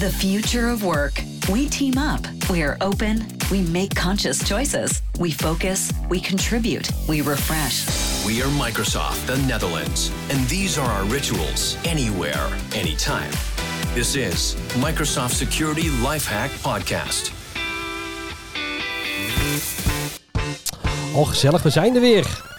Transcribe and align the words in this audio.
The 0.00 0.10
future 0.10 0.70
of 0.70 0.82
work. 0.82 1.22
We 1.52 1.68
team 1.68 1.98
up. 1.98 2.22
We 2.48 2.62
are 2.62 2.78
open. 2.80 3.22
We 3.50 3.60
make 3.60 3.94
conscious 3.94 4.42
choices. 4.42 5.02
We 5.18 5.30
focus. 5.30 5.92
We 6.08 6.20
contribute. 6.20 6.90
We 7.06 7.20
refresh. 7.20 8.24
We 8.24 8.40
are 8.40 8.48
Microsoft, 8.48 9.26
the 9.26 9.36
Netherlands, 9.46 10.10
and 10.30 10.48
these 10.48 10.78
are 10.78 10.90
our 10.90 11.04
rituals 11.04 11.76
anywhere, 11.84 12.48
anytime. 12.74 13.30
This 13.92 14.16
is 14.16 14.56
Microsoft 14.78 15.34
Security 15.34 15.90
Lifehack 16.02 16.48
Podcast. 16.62 17.32
Oh, 21.14 21.26
gezellig, 21.26 21.62
we 21.62 21.70
zijn 21.70 21.94
er 21.94 22.00
weer. 22.00 22.49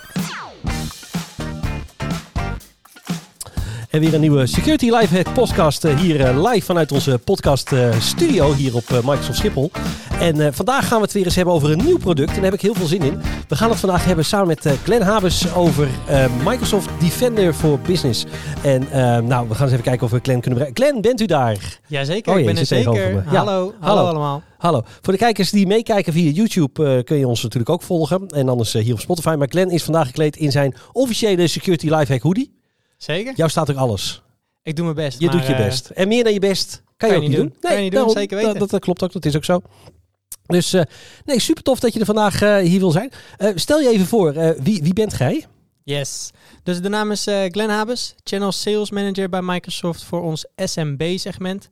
En 3.91 3.99
weer 3.99 4.13
een 4.13 4.21
nieuwe 4.21 4.45
Security 4.45 4.89
Lifehack 4.89 5.33
podcast 5.33 5.83
eh, 5.83 5.97
hier 5.97 6.25
eh, 6.25 6.51
live 6.51 6.65
vanuit 6.65 6.91
onze 6.91 7.19
podcast 7.23 7.71
eh, 7.71 7.99
studio 7.99 8.53
hier 8.53 8.75
op 8.75 8.89
Microsoft 8.89 9.37
Schiphol. 9.37 9.71
En 10.19 10.53
vandaag 10.53 10.87
gaan 10.87 10.97
we 10.97 11.03
het 11.03 11.13
weer 11.13 11.25
eens 11.25 11.35
hebben 11.35 11.53
over 11.53 11.71
een 11.71 11.85
nieuw 11.85 11.97
product 11.97 12.29
en 12.29 12.35
daar 12.35 12.43
heb 12.43 12.53
ik 12.53 12.61
heel 12.61 12.73
veel 12.73 12.85
zin 12.85 13.01
in. 13.01 13.21
We 13.47 13.55
gaan 13.55 13.69
het 13.69 13.79
vandaag 13.79 14.05
hebben 14.05 14.25
samen 14.25 14.47
met 14.47 14.75
Glenn 14.83 15.03
Habes 15.03 15.53
over 15.53 15.87
Microsoft 16.45 16.89
Defender 16.99 17.53
for 17.53 17.79
Business. 17.79 18.25
En 18.61 18.87
nou, 19.27 19.47
we 19.47 19.53
gaan 19.53 19.63
eens 19.63 19.71
even 19.71 19.83
kijken 19.83 20.03
of 20.05 20.11
we 20.11 20.19
Glenn 20.21 20.41
kunnen 20.41 20.59
bereiken. 20.59 20.83
Glenn, 20.83 21.01
bent 21.01 21.21
u 21.21 21.25
daar? 21.25 21.79
Jazeker, 21.87 22.33
oh, 22.33 22.39
ik 22.39 22.45
ben 22.45 22.57
er 22.57 22.65
zeker. 22.65 23.11
Ja. 23.11 23.23
Hallo, 23.25 23.73
hallo, 23.79 24.05
allemaal. 24.05 24.43
Hallo. 24.57 24.81
Voor 25.01 25.13
de 25.13 25.19
kijkers 25.19 25.49
die 25.49 25.67
meekijken 25.67 26.13
via 26.13 26.31
YouTube 26.31 27.03
kun 27.03 27.17
je 27.17 27.27
ons 27.27 27.43
natuurlijk 27.43 27.71
ook 27.71 27.81
volgen. 27.81 28.27
En 28.27 28.49
anders 28.49 28.73
hier 28.73 28.93
op 28.93 28.99
Spotify. 28.99 29.35
Maar 29.37 29.47
Glenn 29.49 29.71
is 29.71 29.83
vandaag 29.83 30.05
gekleed 30.05 30.35
in 30.35 30.51
zijn 30.51 30.75
officiële 30.91 31.47
Security 31.47 31.89
Lifehack 31.89 32.21
hoodie. 32.21 32.60
Zeker? 33.03 33.33
Jou 33.35 33.49
staat 33.49 33.69
ook 33.71 33.77
alles. 33.77 34.21
Ik 34.63 34.75
doe 34.75 34.83
mijn 34.83 34.97
best. 34.97 35.19
Je 35.19 35.29
doet 35.29 35.45
je 35.45 35.53
eh, 35.53 35.65
best. 35.65 35.89
En 35.89 36.07
meer 36.07 36.23
dan 36.23 36.33
je 36.33 36.39
best 36.39 36.83
kan, 36.97 37.09
je 37.09 37.15
ook 37.15 37.21
niet 37.21 37.35
doen. 37.35 37.45
Nee, 37.45 37.59
kan 37.59 37.75
je 37.75 37.81
niet 37.81 37.91
doen, 37.91 38.09
zeker 38.09 38.37
weten. 38.37 38.59
Dat, 38.59 38.69
dat, 38.69 38.81
klopt 38.81 39.03
ook, 39.03 39.11
dat 39.11 39.25
is 39.25 39.35
ook 39.35 39.45
zo. 39.45 39.61
Dus 40.45 40.73
uh, 40.73 40.81
nee, 41.25 41.39
super 41.39 41.63
tof 41.63 41.79
dat 41.79 41.93
je 41.93 41.99
er 41.99 42.05
vandaag 42.05 42.41
uh, 42.41 42.57
hier 42.57 42.79
wil 42.79 42.91
zijn. 42.91 43.11
Uh, 43.37 43.49
stel 43.55 43.79
je 43.79 43.89
even 43.89 44.05
voor, 44.05 44.33
wie, 44.63 44.83
wie 44.83 44.93
bent 44.93 45.13
gij? 45.13 45.45
Yes. 45.83 46.31
Dus 46.63 46.81
de 46.81 46.89
naam 46.89 47.11
is 47.11 47.23
Glenn 47.23 47.69
Habes, 47.69 48.15
Channel 48.23 48.51
Sales 48.51 48.91
Manager 48.91 49.29
bij 49.29 49.41
Microsoft 49.41 50.03
voor 50.03 50.21
ons 50.21 50.45
SMB-segment. 50.55 51.69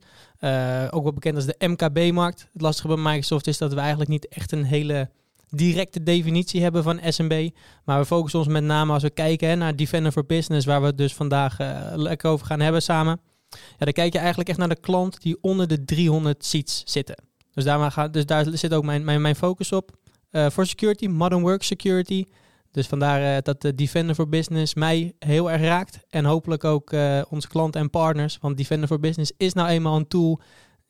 ook 0.90 1.02
wel 1.02 1.12
bekend 1.12 1.36
als 1.36 1.46
de 1.46 1.66
MKB-markt. 1.66 2.48
Het 2.52 2.62
lastige 2.62 2.88
bij 2.88 2.96
Microsoft 2.96 3.46
is 3.46 3.58
dat 3.58 3.72
we 3.72 3.80
eigenlijk 3.80 4.10
niet 4.10 4.28
echt 4.28 4.52
een 4.52 4.64
hele 4.64 5.10
directe 5.50 6.02
definitie 6.02 6.62
hebben 6.62 6.82
van 6.82 7.00
SMB. 7.08 7.50
Maar 7.84 7.98
we 7.98 8.06
focussen 8.06 8.38
ons 8.38 8.48
met 8.48 8.64
name 8.64 8.92
als 8.92 9.02
we 9.02 9.10
kijken 9.10 9.58
naar 9.58 9.76
Defender 9.76 10.12
for 10.12 10.26
Business, 10.26 10.66
waar 10.66 10.80
we 10.80 10.86
het 10.86 10.98
dus 10.98 11.14
vandaag 11.14 11.60
uh, 11.60 11.80
lekker 11.94 12.30
over 12.30 12.46
gaan 12.46 12.60
hebben 12.60 12.82
samen. 12.82 13.20
Ja, 13.50 13.84
dan 13.84 13.92
kijk 13.92 14.12
je 14.12 14.18
eigenlijk 14.18 14.48
echt 14.48 14.58
naar 14.58 14.68
de 14.68 14.80
klant 14.80 15.22
die 15.22 15.38
onder 15.40 15.68
de 15.68 15.84
300 15.84 16.44
seats 16.44 16.82
zitten. 16.84 17.16
Dus 17.54 17.64
daar, 17.64 18.10
dus 18.10 18.26
daar 18.26 18.46
zit 18.52 18.74
ook 18.74 18.84
mijn, 18.84 19.04
mijn, 19.04 19.20
mijn 19.20 19.36
focus 19.36 19.72
op. 19.72 19.90
Uh, 20.30 20.50
voor 20.50 20.66
security, 20.66 21.06
modern 21.06 21.42
work 21.42 21.62
security. 21.62 22.24
Dus 22.70 22.86
vandaar 22.86 23.36
uh, 23.36 23.42
dat 23.42 23.60
de 23.60 23.74
Defender 23.74 24.14
for 24.14 24.28
Business 24.28 24.74
mij 24.74 25.12
heel 25.18 25.50
erg 25.50 25.62
raakt. 25.62 25.98
En 26.08 26.24
hopelijk 26.24 26.64
ook 26.64 26.92
onze 27.28 27.48
klanten 27.48 27.80
en 27.80 27.90
partners. 27.90 28.38
Want 28.40 28.56
Defender 28.56 28.88
for 28.88 29.00
Business 29.00 29.32
is 29.36 29.52
nou 29.52 29.68
eenmaal 29.68 29.96
een 29.96 30.08
tool 30.08 30.40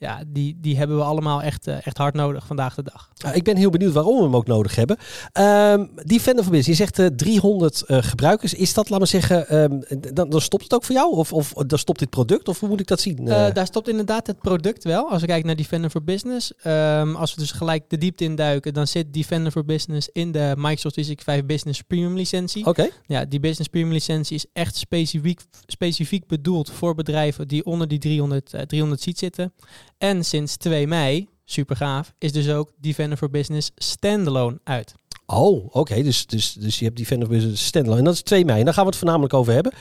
ja, 0.00 0.22
die, 0.26 0.56
die 0.60 0.76
hebben 0.76 0.96
we 0.96 1.02
allemaal 1.02 1.42
echt, 1.42 1.68
uh, 1.68 1.86
echt 1.86 1.98
hard 1.98 2.14
nodig 2.14 2.46
vandaag 2.46 2.74
de 2.74 2.82
dag. 2.82 3.34
ik 3.34 3.42
ben 3.42 3.56
heel 3.56 3.70
benieuwd 3.70 3.92
waarom 3.92 4.16
we 4.16 4.22
hem 4.22 4.36
ook 4.36 4.46
nodig 4.46 4.74
hebben. 4.74 4.96
Um, 5.40 5.90
die 5.94 6.20
voor 6.20 6.34
Business, 6.34 6.66
je 6.66 6.74
zegt 6.74 6.98
uh, 6.98 7.06
eh, 7.06 7.12
300 7.14 7.84
uh, 7.86 7.96
eh, 7.96 8.04
gebruikers. 8.04 8.54
Is 8.54 8.74
dat, 8.74 8.88
laat 8.88 8.98
maar 8.98 9.08
zeggen, 9.08 9.56
um, 9.56 9.82
dan, 10.14 10.30
dan 10.30 10.40
stopt 10.40 10.62
het 10.62 10.74
ook 10.74 10.84
voor 10.84 10.94
jou? 10.94 11.16
Of, 11.16 11.32
of 11.32 11.52
dan 11.52 11.78
stopt 11.78 11.98
dit 11.98 12.10
product? 12.10 12.48
Of 12.48 12.60
hoe 12.60 12.68
moet 12.68 12.80
ik 12.80 12.86
dat 12.86 13.00
zien? 13.00 13.24
daar 13.24 13.66
stopt 13.66 13.88
inderdaad 13.88 14.26
het 14.26 14.40
product 14.40 14.84
wel. 14.84 15.10
Als 15.10 15.20
we 15.20 15.26
kijken 15.26 15.46
naar 15.46 15.56
Defender 15.56 15.90
for 15.90 16.04
Business. 16.04 16.52
Um, 16.64 17.16
als 17.16 17.34
we 17.34 17.40
dus 17.40 17.52
gelijk 17.52 17.84
de 17.88 17.98
diepte 17.98 18.24
induiken, 18.24 18.74
dan 18.74 18.86
zit 18.86 19.12
Defender 19.12 19.52
for 19.52 19.64
Business 19.64 20.08
in 20.12 20.32
de 20.32 20.54
Microsoft 20.56 20.94
365 20.94 21.46
Business 21.46 21.82
Premium 21.82 22.16
licentie. 22.16 22.66
Oké. 22.66 22.88
Ja, 23.06 23.24
die 23.24 23.40
Business 23.40 23.68
Premium 23.68 23.92
licentie 23.92 24.36
is 24.36 24.46
echt 24.52 24.76
specifiek, 24.76 25.40
specifiek 25.66 26.26
bedoeld 26.26 26.70
voor 26.70 26.94
bedrijven 26.94 27.48
die 27.48 27.64
onder 27.64 27.88
die 27.88 27.98
300, 27.98 28.54
300 28.66 29.00
seats 29.00 29.20
zitten. 29.20 29.52
En 30.00 30.24
sinds 30.24 30.56
2 30.56 30.86
mei, 30.86 31.28
super 31.44 31.76
gaaf, 31.76 32.12
is 32.18 32.32
dus 32.32 32.48
ook 32.48 32.72
Defender 32.80 33.18
for 33.18 33.30
Business 33.30 33.70
standalone 33.76 34.60
uit. 34.64 34.94
Oh, 35.26 35.74
oké. 35.74 36.02
Dus, 36.02 36.26
dus, 36.26 36.52
dus 36.52 36.78
je 36.78 36.84
hebt 36.84 36.96
Defender 36.96 37.26
for 37.26 37.36
Business 37.36 37.66
standalone. 37.66 38.00
En 38.00 38.04
dat 38.04 38.14
is 38.14 38.22
2 38.22 38.44
mei. 38.44 38.58
En 38.58 38.64
daar 38.64 38.74
gaan 38.74 38.82
we 38.82 38.90
het 38.90 38.98
voornamelijk 38.98 39.34
over 39.34 39.52
hebben 39.52 39.72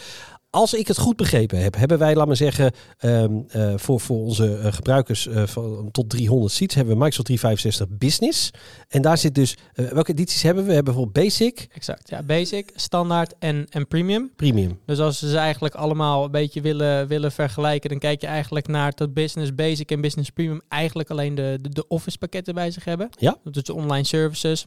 als 0.50 0.74
ik 0.74 0.88
het 0.88 0.98
goed 0.98 1.16
begrepen 1.16 1.62
heb, 1.62 1.76
hebben 1.76 1.98
wij, 1.98 2.16
laat 2.16 2.28
maar 2.28 2.36
zeggen, 2.36 2.72
um, 3.00 3.46
uh, 3.56 3.74
voor, 3.76 4.00
voor 4.00 4.18
onze 4.18 4.60
uh, 4.64 4.74
gebruikers 4.74 5.28
uh, 5.28 5.46
van, 5.46 5.92
tot 5.92 6.10
300 6.10 6.54
seats, 6.54 6.76
hebben 6.76 6.94
we 6.94 7.00
Microsoft 7.00 7.26
365 7.26 7.98
Business. 7.98 8.52
En 8.88 9.02
daar 9.02 9.18
zit 9.18 9.36
dus, 9.36 9.58
welke 9.74 10.12
edities 10.12 10.42
hebben 10.42 10.64
we? 10.64 10.70
We 10.70 10.76
hebben 10.76 10.94
bijvoorbeeld 10.94 11.26
Basic. 11.26 11.68
Exact, 11.72 12.10
ja. 12.10 12.24
Basic, 12.24 12.72
Standaard 12.76 13.34
en, 13.40 13.66
en 13.70 13.88
Premium. 13.88 14.32
Premium. 14.36 14.80
Dus 14.86 15.00
als 15.00 15.20
ze 15.20 15.30
ze 15.30 15.38
eigenlijk 15.38 15.76
allemaal 15.76 16.24
een 16.24 16.32
beetje 16.32 16.62
willen, 16.62 17.08
willen 17.08 17.31
vergelijken, 17.31 17.90
dan 17.90 18.00
kijk 18.00 18.22
je 18.22 18.28
eigenlijk 18.28 18.68
naar 18.68 18.92
dat 18.96 19.14
Business 19.14 19.56
Basic 19.56 19.92
en 19.92 20.02
Business 20.02 20.30
Premium 20.30 20.62
eigenlijk 20.68 21.10
alleen 21.10 21.36
de, 21.36 21.58
de, 21.62 21.70
de 21.70 21.88
Office 21.88 22.18
pakketten 22.18 22.54
bij 22.54 22.72
zich 22.72 22.86
hebben. 22.86 23.10
Ja. 23.18 23.38
Dus 23.44 23.64
de 23.64 23.74
online 23.74 24.06
services. 24.06 24.66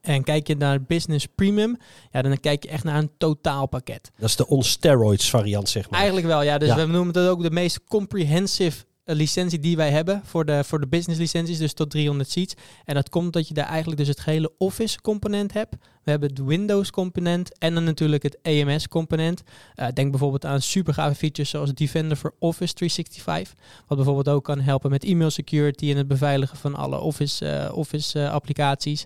En 0.00 0.24
kijk 0.24 0.46
je 0.46 0.56
naar 0.56 0.82
Business 0.82 1.26
Premium, 1.34 1.76
ja, 2.10 2.22
dan 2.22 2.40
kijk 2.40 2.62
je 2.62 2.68
echt 2.68 2.84
naar 2.84 2.98
een 2.98 3.10
totaalpakket. 3.18 4.10
Dat 4.18 4.28
is 4.28 4.36
de 4.36 4.46
on-steroids 4.46 5.30
variant, 5.30 5.68
zeg 5.68 5.90
maar. 5.90 5.98
Eigenlijk 5.98 6.28
wel, 6.28 6.42
ja. 6.42 6.58
Dus 6.58 6.74
we 6.74 6.86
noemen 6.86 7.12
dat 7.12 7.28
ook 7.28 7.42
de 7.42 7.50
meest 7.50 7.84
comprehensive 7.84 8.84
eh, 9.04 9.16
licentie 9.16 9.58
die 9.58 9.76
wij 9.76 9.90
hebben 9.90 10.22
voor 10.24 10.44
de, 10.44 10.64
voor 10.64 10.80
de 10.80 10.86
business 10.86 11.20
licenties, 11.20 11.58
dus 11.58 11.72
tot 11.72 11.90
300 11.90 12.30
seats. 12.30 12.54
En 12.84 12.94
dat 12.94 13.08
komt 13.08 13.32
dat 13.32 13.48
je 13.48 13.54
daar 13.54 13.66
eigenlijk 13.66 13.98
dus 13.98 14.08
het 14.08 14.20
gehele 14.20 14.52
Office 14.58 15.00
component 15.00 15.52
hebt. 15.52 15.76
We 16.02 16.10
hebben 16.10 16.28
het 16.28 16.44
Windows 16.44 16.90
component 16.90 17.58
en 17.58 17.74
dan 17.74 17.84
natuurlijk 17.84 18.22
het 18.22 18.38
AMS 18.42 18.88
component. 18.88 19.42
Uh, 19.76 19.86
denk 19.94 20.10
bijvoorbeeld 20.10 20.44
aan 20.44 20.60
super 20.60 20.94
gave 20.94 21.14
features 21.14 21.50
zoals 21.50 21.72
Defender 21.72 22.16
voor 22.16 22.34
Office 22.38 22.74
365. 22.74 23.54
Wat 23.86 23.96
bijvoorbeeld 23.96 24.28
ook 24.28 24.44
kan 24.44 24.60
helpen 24.60 24.90
met 24.90 25.04
e-mail 25.04 25.30
security 25.30 25.90
en 25.90 25.96
het 25.96 26.08
beveiligen 26.08 26.56
van 26.56 26.74
alle 26.74 26.98
Office, 26.98 27.44
uh, 27.44 27.76
Office 27.76 28.30
applicaties. 28.30 29.04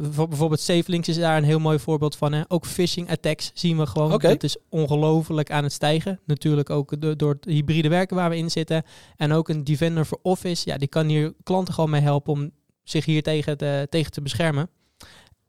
Bijvoorbeeld 0.00 0.60
SafeLinks 0.60 1.08
is 1.08 1.16
daar 1.16 1.36
een 1.36 1.44
heel 1.44 1.58
mooi 1.58 1.78
voorbeeld 1.78 2.16
van. 2.16 2.32
Hè. 2.32 2.42
Ook 2.48 2.66
phishing 2.66 3.10
attacks 3.10 3.50
zien 3.54 3.78
we 3.78 3.86
gewoon. 3.86 4.12
Okay. 4.12 4.32
Dat 4.32 4.42
is 4.42 4.56
ongelooflijk 4.68 5.50
aan 5.50 5.62
het 5.62 5.72
stijgen. 5.72 6.20
Natuurlijk 6.24 6.70
ook 6.70 7.18
door 7.18 7.32
het 7.32 7.44
hybride 7.44 7.88
werken 7.88 8.16
waar 8.16 8.30
we 8.30 8.36
in 8.36 8.50
zitten. 8.50 8.82
En 9.16 9.32
ook 9.32 9.48
een 9.48 9.64
Defender 9.64 10.06
voor 10.06 10.18
Office. 10.22 10.68
Ja, 10.68 10.76
die 10.76 10.88
kan 10.88 11.06
hier 11.06 11.32
klanten 11.42 11.74
gewoon 11.74 11.90
mee 11.90 12.00
helpen 12.00 12.32
om 12.32 12.50
zich 12.84 13.04
hier 13.04 13.22
tegen 13.22 13.56
te, 13.56 13.86
tegen 13.90 14.12
te 14.12 14.22
beschermen. 14.22 14.68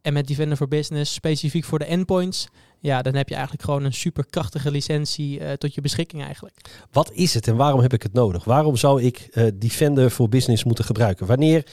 En 0.01 0.13
met 0.13 0.27
Defender 0.27 0.57
for 0.57 0.67
Business, 0.67 1.13
specifiek 1.13 1.63
voor 1.63 1.79
de 1.79 1.85
endpoints, 1.85 2.47
ja, 2.79 3.01
dan 3.01 3.15
heb 3.15 3.29
je 3.29 3.35
eigenlijk 3.35 3.63
gewoon 3.63 3.83
een 3.83 3.93
super 3.93 4.25
krachtige 4.25 4.71
licentie 4.71 5.39
uh, 5.39 5.51
tot 5.51 5.73
je 5.73 5.81
beschikking 5.81 6.23
eigenlijk. 6.23 6.85
Wat 6.91 7.11
is 7.11 7.33
het 7.33 7.47
en 7.47 7.55
waarom 7.55 7.81
heb 7.81 7.93
ik 7.93 8.03
het 8.03 8.13
nodig? 8.13 8.43
Waarom 8.43 8.75
zou 8.75 9.01
ik 9.01 9.27
uh, 9.31 9.47
Defender 9.53 10.09
for 10.09 10.29
Business 10.29 10.63
moeten 10.63 10.85
gebruiken? 10.85 11.27
Wanneer 11.27 11.65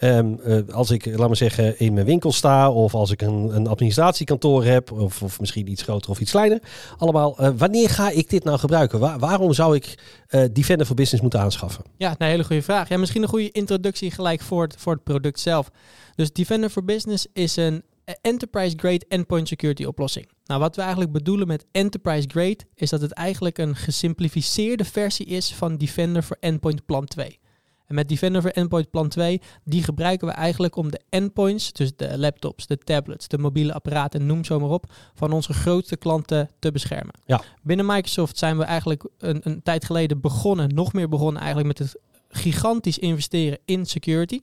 Um, 0.00 0.40
uh, 0.46 0.68
als 0.68 0.90
ik, 0.90 1.06
laat 1.06 1.26
maar 1.26 1.36
zeggen, 1.36 1.78
in 1.78 1.92
mijn 1.92 2.06
winkel 2.06 2.32
sta 2.32 2.70
of 2.70 2.94
als 2.94 3.10
ik 3.10 3.22
een, 3.22 3.56
een 3.56 3.66
administratiekantoor 3.66 4.64
heb 4.64 4.92
of, 4.92 5.22
of 5.22 5.40
misschien 5.40 5.70
iets 5.70 5.82
groter 5.82 6.10
of 6.10 6.20
iets 6.20 6.30
kleiner. 6.30 6.62
Allemaal, 6.98 7.36
uh, 7.40 7.50
wanneer 7.56 7.88
ga 7.88 8.10
ik 8.10 8.30
dit 8.30 8.44
nou 8.44 8.58
gebruiken? 8.58 8.98
Waar, 8.98 9.18
waarom 9.18 9.52
zou 9.52 9.76
ik 9.76 9.98
uh, 10.30 10.44
Defender 10.52 10.86
for 10.86 10.96
Business 10.96 11.22
moeten 11.22 11.40
aanschaffen? 11.40 11.84
Ja, 11.96 12.14
een 12.18 12.26
hele 12.26 12.44
goede 12.44 12.62
vraag. 12.62 12.88
Ja, 12.88 12.96
misschien 12.96 13.22
een 13.22 13.28
goede 13.28 13.50
introductie 13.50 14.10
gelijk 14.10 14.40
voor 14.40 14.62
het, 14.62 14.74
voor 14.78 14.92
het 14.92 15.04
product 15.04 15.40
zelf. 15.40 15.70
Dus 16.14 16.32
Defender 16.32 16.70
for 16.70 16.84
Business 16.84 17.26
is 17.32 17.56
een 17.56 17.82
enterprise 18.20 18.76
grade 18.76 19.04
endpoint 19.08 19.48
security 19.48 19.84
oplossing. 19.84 20.28
Nou, 20.44 20.60
wat 20.60 20.76
we 20.76 20.82
eigenlijk 20.82 21.12
bedoelen 21.12 21.46
met 21.46 21.66
enterprise 21.72 22.28
grade 22.28 22.58
is 22.74 22.90
dat 22.90 23.00
het 23.00 23.12
eigenlijk 23.12 23.58
een 23.58 23.76
gesimplificeerde 23.76 24.84
versie 24.84 25.26
is 25.26 25.54
van 25.54 25.76
Defender 25.76 26.22
for 26.22 26.36
Endpoint 26.40 26.86
Plan 26.86 27.04
2. 27.04 27.38
En 27.86 27.94
met 27.94 28.08
Defender 28.08 28.42
for 28.42 28.50
Endpoint 28.50 28.90
Plan 28.90 29.08
2, 29.08 29.40
die 29.64 29.82
gebruiken 29.82 30.28
we 30.28 30.34
eigenlijk 30.34 30.76
om 30.76 30.90
de 30.90 31.00
endpoints, 31.08 31.72
dus 31.72 31.96
de 31.96 32.18
laptops, 32.18 32.66
de 32.66 32.78
tablets, 32.78 33.28
de 33.28 33.38
mobiele 33.38 33.72
apparaten, 33.72 34.26
noem 34.26 34.44
zo 34.44 34.60
maar 34.60 34.70
op, 34.70 34.92
van 35.14 35.32
onze 35.32 35.52
grootste 35.52 35.96
klanten 35.96 36.50
te 36.58 36.72
beschermen. 36.72 37.14
Ja. 37.24 37.42
Binnen 37.62 37.86
Microsoft 37.86 38.38
zijn 38.38 38.58
we 38.58 38.64
eigenlijk 38.64 39.08
een, 39.18 39.40
een 39.42 39.62
tijd 39.62 39.84
geleden 39.84 40.20
begonnen, 40.20 40.74
nog 40.74 40.92
meer 40.92 41.08
begonnen 41.08 41.42
eigenlijk 41.42 41.78
met 41.78 41.88
het 41.88 42.00
gigantisch 42.28 42.98
investeren 42.98 43.58
in 43.64 43.86
security. 43.86 44.40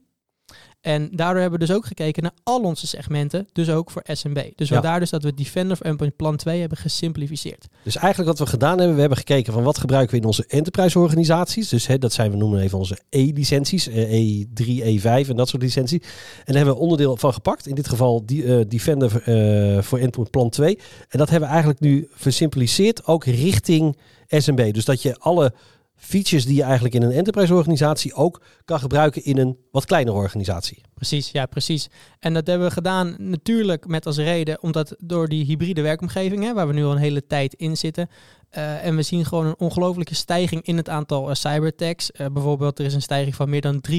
En 0.84 1.08
daardoor 1.12 1.40
hebben 1.40 1.60
we 1.60 1.66
dus 1.66 1.76
ook 1.76 1.86
gekeken 1.86 2.22
naar 2.22 2.32
al 2.42 2.60
onze 2.60 2.86
segmenten, 2.86 3.48
dus 3.52 3.70
ook 3.70 3.90
voor 3.90 4.02
SMB. 4.06 4.50
Dus 4.56 4.68
ja. 4.68 4.80
daar 4.80 5.00
dus 5.00 5.10
dat 5.10 5.22
we 5.22 5.34
Defender 5.34 5.72
of 5.72 5.80
Endpoint 5.80 6.16
Plan 6.16 6.36
2 6.36 6.60
hebben 6.60 6.78
gesimplificeerd. 6.78 7.66
Dus 7.82 7.96
eigenlijk 7.96 8.28
wat 8.30 8.38
we 8.38 8.52
gedaan 8.52 8.78
hebben, 8.78 8.94
we 8.94 9.00
hebben 9.00 9.18
gekeken 9.18 9.52
van 9.52 9.62
wat 9.62 9.78
gebruiken 9.78 10.14
we 10.14 10.20
in 10.20 10.26
onze 10.26 10.44
enterprise 10.46 10.98
organisaties. 10.98 11.68
Dus 11.68 11.86
hè, 11.86 11.98
dat 11.98 12.12
zijn 12.12 12.30
we 12.30 12.36
noemen 12.36 12.60
even 12.60 12.78
onze 12.78 12.98
E-licenties, 13.10 13.88
E3, 13.88 14.64
E5 14.66 15.28
en 15.28 15.36
dat 15.36 15.48
soort 15.48 15.62
licenties. 15.62 16.00
En 16.00 16.08
daar 16.44 16.56
hebben 16.56 16.74
we 16.74 16.80
onderdeel 16.80 17.16
van 17.16 17.32
gepakt. 17.32 17.66
In 17.66 17.74
dit 17.74 17.88
geval 17.88 18.26
die, 18.26 18.42
uh, 18.42 18.60
Defender 18.68 19.28
uh, 19.28 19.82
voor 19.82 19.98
Endpoint 19.98 20.30
Plan 20.30 20.50
2. 20.50 20.78
En 21.08 21.18
dat 21.18 21.30
hebben 21.30 21.48
we 21.48 21.54
eigenlijk 21.54 21.84
nu 21.84 22.08
versimpliceerd 22.10 23.06
ook 23.06 23.24
richting 23.24 23.96
SMB. 24.28 24.72
Dus 24.72 24.84
dat 24.84 25.02
je 25.02 25.16
alle 25.18 25.52
features 25.96 26.46
die 26.46 26.56
je 26.56 26.62
eigenlijk 26.62 26.94
in 26.94 27.02
een 27.02 27.10
enterprise 27.10 27.54
organisatie 27.54 28.14
ook 28.14 28.42
kan 28.64 28.78
gebruiken 28.78 29.24
in 29.24 29.38
een 29.38 29.58
wat 29.70 29.84
kleinere 29.84 30.16
organisatie. 30.16 30.82
Precies, 30.94 31.30
ja, 31.30 31.46
precies. 31.46 31.88
En 32.18 32.34
dat 32.34 32.46
hebben 32.46 32.66
we 32.66 32.72
gedaan 32.72 33.14
natuurlijk 33.18 33.86
met 33.86 34.06
als 34.06 34.16
reden, 34.16 34.62
omdat 34.62 34.94
door 34.98 35.28
die 35.28 35.44
hybride 35.44 35.82
werkomgeving, 35.82 36.44
hè, 36.44 36.54
waar 36.54 36.66
we 36.66 36.72
nu 36.72 36.84
al 36.84 36.92
een 36.92 36.98
hele 36.98 37.26
tijd 37.26 37.54
in 37.54 37.76
zitten, 37.76 38.08
uh, 38.56 38.84
en 38.84 38.96
we 38.96 39.02
zien 39.02 39.24
gewoon 39.24 39.46
een 39.46 39.58
ongelofelijke 39.58 40.14
stijging 40.14 40.62
in 40.62 40.76
het 40.76 40.88
aantal 40.88 41.28
uh, 41.28 41.34
cyberattacks. 41.34 42.10
Uh, 42.16 42.26
bijvoorbeeld, 42.26 42.78
er 42.78 42.84
is 42.84 42.94
een 42.94 43.02
stijging 43.02 43.34
van 43.34 43.50
meer 43.50 43.60
dan 43.60 43.84
300% 43.90 43.94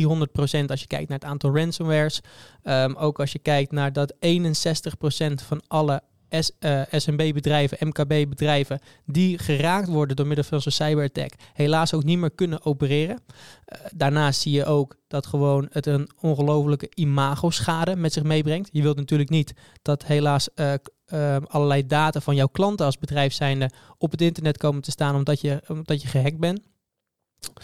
als 0.68 0.82
je 0.82 0.88
kijkt 0.88 1.10
naar 1.10 1.20
het 1.20 1.28
aantal 1.28 1.56
ransomwares. 1.56 2.22
Um, 2.64 2.96
ook 2.96 3.20
als 3.20 3.32
je 3.32 3.40
kijkt 3.40 3.72
naar 3.72 3.94
dat 3.94 4.14
61% 4.14 4.18
van 5.48 5.62
alle 5.68 6.02
S, 6.30 6.52
uh, 6.60 6.82
SMB-bedrijven, 6.92 7.88
MKB-bedrijven, 7.88 8.80
die 9.06 9.38
geraakt 9.38 9.88
worden 9.88 10.16
door 10.16 10.28
middel 10.28 10.46
van 10.46 10.62
zo'n 10.62 10.72
cyberattack, 10.72 11.34
helaas 11.54 11.94
ook 11.94 12.04
niet 12.04 12.18
meer 12.18 12.32
kunnen 12.32 12.66
opereren. 12.66 13.16
Uh, 13.16 13.80
daarnaast 13.96 14.42
zie 14.42 14.52
je 14.52 14.66
ook 14.66 14.98
dat 15.08 15.26
gewoon 15.26 15.68
het 15.72 15.86
een 15.86 16.10
ongelofelijke 16.20 16.90
imago-schade 16.94 17.96
met 17.96 18.14
zich 18.14 18.24
meebrengt. 18.24 18.70
Je 18.72 18.82
wilt 18.82 18.98
natuurlijk 18.98 19.30
niet 19.30 19.54
dat 19.82 20.06
helaas 20.06 20.50
uh, 20.56 20.74
allerlei 21.48 21.86
data 21.86 22.20
van 22.20 22.36
jouw 22.36 22.48
klanten 22.48 22.86
als 22.86 22.98
bedrijf 22.98 23.34
zijnde 23.34 23.70
op 23.98 24.12
het 24.12 24.22
internet 24.22 24.58
komen 24.58 24.82
te 24.82 24.92
staan 24.92 25.16
omdat 25.16 25.42
je, 25.42 25.62
omdat 25.68 26.02
je 26.02 26.08
gehackt 26.08 26.40
bent. 26.40 26.60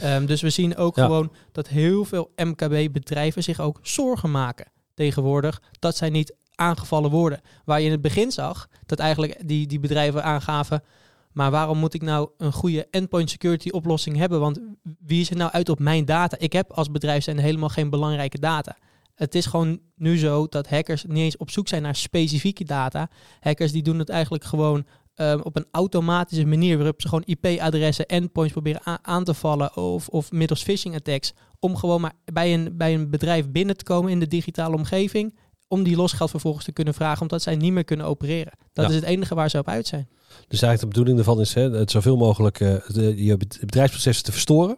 Um, 0.03 0.25
dus 0.25 0.41
we 0.41 0.49
zien 0.49 0.75
ook 0.75 0.95
ja. 0.95 1.05
gewoon 1.05 1.31
dat 1.51 1.67
heel 1.67 2.05
veel 2.05 2.31
MKB-bedrijven 2.35 3.43
zich 3.43 3.59
ook 3.59 3.79
zorgen 3.81 4.31
maken 4.31 4.71
tegenwoordig 4.93 5.61
dat 5.79 5.95
zij 5.95 6.09
niet 6.09 6.35
aangevallen 6.61 7.11
worden. 7.11 7.41
Waar 7.65 7.79
je 7.79 7.85
in 7.85 7.91
het 7.91 8.01
begin 8.01 8.31
zag 8.31 8.67
dat 8.85 8.99
eigenlijk 8.99 9.47
die, 9.47 9.67
die 9.67 9.79
bedrijven 9.79 10.23
aangaven. 10.23 10.83
Maar 11.31 11.51
waarom 11.51 11.77
moet 11.77 11.93
ik 11.93 12.01
nou 12.01 12.29
een 12.37 12.53
goede 12.53 12.87
endpoint 12.91 13.29
security 13.29 13.69
oplossing 13.69 14.17
hebben? 14.17 14.39
Want 14.39 14.59
wie 14.99 15.21
is 15.21 15.29
er 15.29 15.35
nou 15.35 15.51
uit 15.51 15.69
op 15.69 15.79
mijn 15.79 16.05
data? 16.05 16.37
Ik 16.39 16.53
heb 16.53 16.71
als 16.71 16.91
bedrijf 16.91 17.23
zijn 17.23 17.37
helemaal 17.37 17.69
geen 17.69 17.89
belangrijke 17.89 18.39
data. 18.39 18.77
Het 19.15 19.35
is 19.35 19.45
gewoon 19.45 19.79
nu 19.95 20.17
zo 20.17 20.47
dat 20.47 20.69
hackers 20.69 21.03
niet 21.03 21.17
eens 21.17 21.37
op 21.37 21.49
zoek 21.49 21.67
zijn 21.67 21.81
naar 21.81 21.95
specifieke 21.95 22.63
data. 22.63 23.09
Hackers 23.39 23.71
die 23.71 23.83
doen 23.83 23.99
het 23.99 24.09
eigenlijk 24.09 24.43
gewoon 24.43 24.85
um, 25.15 25.41
op 25.41 25.55
een 25.55 25.65
automatische 25.71 26.45
manier 26.45 26.77
waarop 26.77 27.01
ze 27.01 27.07
gewoon 27.07 27.23
IP-adressen, 27.25 28.05
endpoints 28.05 28.51
proberen 28.53 28.99
aan 29.01 29.23
te 29.23 29.33
vallen 29.33 29.77
of, 29.77 30.07
of 30.07 30.31
middels 30.31 30.63
phishing 30.63 30.95
attacks. 30.95 31.33
Om 31.59 31.75
gewoon 31.75 32.01
maar 32.01 32.13
bij 32.33 32.53
een, 32.53 32.77
bij 32.77 32.93
een 32.93 33.09
bedrijf 33.09 33.49
binnen 33.49 33.77
te 33.77 33.83
komen 33.83 34.11
in 34.11 34.19
de 34.19 34.27
digitale 34.27 34.75
omgeving 34.75 35.33
om 35.71 35.83
die 35.83 35.95
losgeld 35.95 36.29
vervolgens 36.29 36.65
te 36.65 36.71
kunnen 36.71 36.93
vragen, 36.93 37.21
omdat 37.21 37.41
zij 37.41 37.55
niet 37.55 37.73
meer 37.73 37.83
kunnen 37.83 38.05
opereren. 38.05 38.53
Dat 38.73 38.85
ja. 38.85 38.91
is 38.91 38.95
het 38.95 39.05
enige 39.05 39.35
waar 39.35 39.49
ze 39.49 39.57
op 39.57 39.67
uit 39.67 39.87
zijn. 39.87 40.07
Dus 40.47 40.61
eigenlijk 40.61 40.79
de 40.79 40.87
bedoeling 40.87 41.17
ervan 41.17 41.39
is 41.39 41.53
hè, 41.53 41.69
het 41.77 41.91
zoveel 41.91 42.17
mogelijk 42.17 42.59
uh, 42.59 42.75
de, 42.87 43.25
je 43.25 43.37
bedrijfsprocessen 43.59 44.25
te 44.25 44.31
verstoren. 44.31 44.77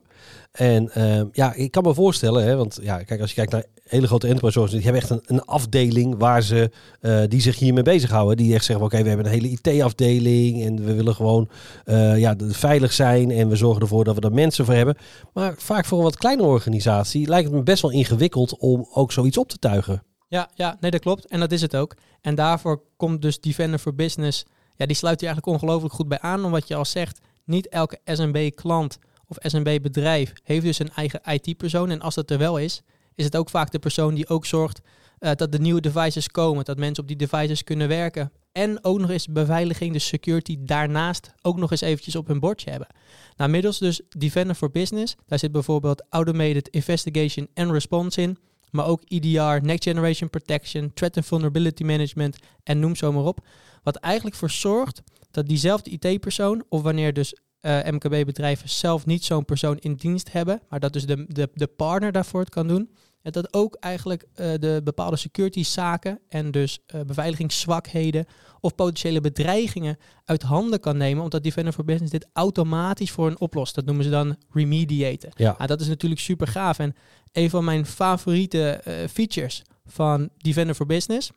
En 0.52 0.92
uh, 0.98 1.22
ja, 1.32 1.54
ik 1.54 1.72
kan 1.72 1.84
me 1.84 1.94
voorstellen, 1.94 2.44
hè, 2.44 2.56
want 2.56 2.80
ja, 2.82 3.04
kijk, 3.04 3.22
als 3.22 3.30
je 3.30 3.36
kijkt 3.36 3.52
naar 3.52 3.66
hele 3.84 4.08
grote 4.08 4.28
enterprise 4.28 4.60
organisaties, 4.60 4.94
die 4.94 5.02
hebben 5.02 5.18
echt 5.18 5.30
een, 5.30 5.38
een 5.38 5.46
afdeling 5.46 6.16
waar 6.18 6.42
ze, 6.42 6.72
uh, 7.02 7.22
die 7.28 7.42
zich 7.42 7.60
hiermee 7.60 7.84
bezighouden. 7.84 8.38
Die 8.38 8.54
echt 8.54 8.66
zeggen, 8.66 8.86
oké, 8.86 8.94
okay, 8.94 9.04
we 9.04 9.16
hebben 9.16 9.26
een 9.34 9.40
hele 9.40 9.60
IT-afdeling 9.60 10.64
en 10.64 10.86
we 10.86 10.94
willen 10.94 11.16
gewoon 11.16 11.50
uh, 11.86 12.20
ja, 12.20 12.36
veilig 12.48 12.94
zijn 12.94 13.32
en 13.32 13.50
we 13.50 13.56
zorgen 13.56 13.82
ervoor 13.82 14.04
dat 14.04 14.16
we 14.16 14.22
er 14.22 14.34
mensen 14.34 14.66
voor 14.66 14.74
hebben. 14.74 14.96
Maar 15.34 15.54
vaak 15.58 15.86
voor 15.86 15.98
een 15.98 16.04
wat 16.04 16.18
kleinere 16.18 16.48
organisatie 16.48 17.28
lijkt 17.28 17.48
het 17.48 17.56
me 17.56 17.64
best 17.64 17.82
wel 17.82 17.92
ingewikkeld 17.92 18.58
om 18.58 18.88
ook 18.94 19.12
zoiets 19.12 19.38
op 19.38 19.50
te 19.50 19.58
tuigen. 19.58 20.04
Ja, 20.34 20.50
ja, 20.54 20.78
nee, 20.80 20.92
dat 20.92 21.02
klopt. 21.02 21.26
En 21.26 21.40
dat 21.40 21.52
is 21.52 21.62
het 21.62 21.76
ook. 21.76 21.96
En 22.22 22.36
daarvoor 22.36 22.84
komt 22.98 23.22
dus 23.22 23.40
Defender 23.40 23.80
for 23.80 23.96
Business. 23.96 24.46
Ja, 24.76 24.86
die 24.86 24.96
sluit 24.96 25.20
hier 25.20 25.30
eigenlijk 25.30 25.58
ongelooflijk 25.58 25.94
goed 25.94 26.08
bij 26.08 26.20
aan. 26.20 26.46
Omdat 26.46 26.68
je 26.68 26.76
al 26.76 26.86
zegt, 26.86 27.20
niet 27.44 27.68
elke 27.68 28.00
SMB-klant 28.06 29.00
of 29.28 29.38
SMB-bedrijf 29.40 30.34
heeft 30.44 30.66
dus 30.66 30.80
een 30.80 30.90
eigen 30.90 31.22
IT-persoon. 31.24 31.90
En 31.90 32.02
als 32.02 32.16
dat 32.16 32.32
er 32.32 32.38
wel 32.38 32.58
is, 32.58 32.82
is 33.16 33.26
het 33.26 33.36
ook 33.38 33.50
vaak 33.50 33.72
de 33.72 33.80
persoon 33.80 34.14
die 34.14 34.30
ook 34.30 34.46
zorgt 34.46 34.82
uh, 35.20 35.32
dat 35.36 35.52
de 35.52 35.60
nieuwe 35.60 35.82
devices 35.82 36.28
komen. 36.28 36.66
Dat 36.66 36.78
mensen 36.78 37.04
op 37.04 37.10
die 37.10 37.28
devices 37.28 37.64
kunnen 37.64 37.88
werken. 37.88 38.32
En 38.52 38.84
ook 38.84 39.00
nog 39.00 39.10
eens 39.10 39.28
beveiliging, 39.28 39.94
de 39.94 40.00
security 40.00 40.58
daarnaast 40.60 41.34
ook 41.42 41.58
nog 41.58 41.72
eens 41.72 41.82
eventjes 41.82 42.16
op 42.16 42.28
hun 42.28 42.40
bordje 42.40 42.70
hebben. 42.70 42.88
Nou, 43.38 43.50
middels 43.50 43.78
dus 43.78 44.02
Defender 44.10 44.56
for 44.56 44.72
Business, 44.72 45.16
daar 45.26 45.40
zit 45.40 45.52
bijvoorbeeld 45.52 46.04
Automated 46.10 46.68
Investigation 46.68 47.48
and 47.54 47.72
Response 47.72 48.22
in 48.22 48.38
maar 48.74 48.86
ook 48.86 49.02
EDR, 49.08 49.66
Next 49.66 49.84
Generation 49.84 50.30
Protection, 50.30 50.92
Threat 50.94 51.18
and 51.18 51.26
Vulnerability 51.26 51.84
Management 51.84 52.38
en 52.64 52.80
noem 52.80 52.96
zo 52.96 53.12
maar 53.12 53.24
op. 53.24 53.46
Wat 53.84 53.96
eigenlijk 53.96 54.36
voor 54.36 54.50
zorgt 54.50 55.02
dat 55.32 55.48
diezelfde 55.48 55.90
IT-persoon, 55.90 56.64
of 56.70 56.82
wanneer 56.82 57.14
dus 57.14 57.36
uh, 57.62 57.84
MKB-bedrijven 57.84 58.70
zelf 58.70 59.06
niet 59.06 59.24
zo'n 59.24 59.46
persoon 59.46 59.78
in 59.78 59.94
dienst 59.94 60.32
hebben, 60.32 60.62
maar 60.70 60.80
dat 60.80 60.94
dus 60.94 61.06
de, 61.06 61.26
de, 61.28 61.50
de 61.54 61.68
partner 61.68 62.12
daarvoor 62.12 62.40
het 62.40 62.50
kan 62.50 62.68
doen, 62.68 62.90
dat 63.32 63.54
ook 63.54 63.76
eigenlijk 63.80 64.24
uh, 64.36 64.54
de 64.60 64.82
bepaalde 64.84 65.16
security 65.16 65.64
zaken 65.64 66.20
en 66.30 66.52
dus 66.52 66.80
uh, 66.96 67.02
beveiligingszwakheden 67.02 68.26
of 68.60 68.76
potentiële 68.76 69.22
bedreigingen 69.22 69.98
uit 70.26 70.42
handen 70.42 70.80
kan 70.80 70.98
nemen, 70.98 71.24
omdat 71.24 71.44
Defender 71.44 71.74
for 71.74 71.86
Business 71.86 72.12
dit 72.12 72.28
automatisch 72.34 73.12
voor 73.12 73.28
een 73.28 73.40
oplost. 73.40 73.76
Dat 73.76 73.86
noemen 73.86 74.04
ze 74.04 74.10
dan 74.10 74.36
remediaten. 74.50 75.32
Ja. 75.36 75.56
Nou, 75.58 75.68
dat 75.68 75.82
is 75.82 75.88
natuurlijk 75.88 76.22
super 76.22 76.48
gaaf. 76.48 76.80
En 76.80 76.96
een 77.34 77.50
van 77.50 77.64
mijn 77.64 77.86
favoriete 77.86 78.82
uh, 78.88 78.94
features 79.08 79.62
van 79.86 80.30
Defender 80.38 80.76
for 80.76 80.86
Business 80.86 81.32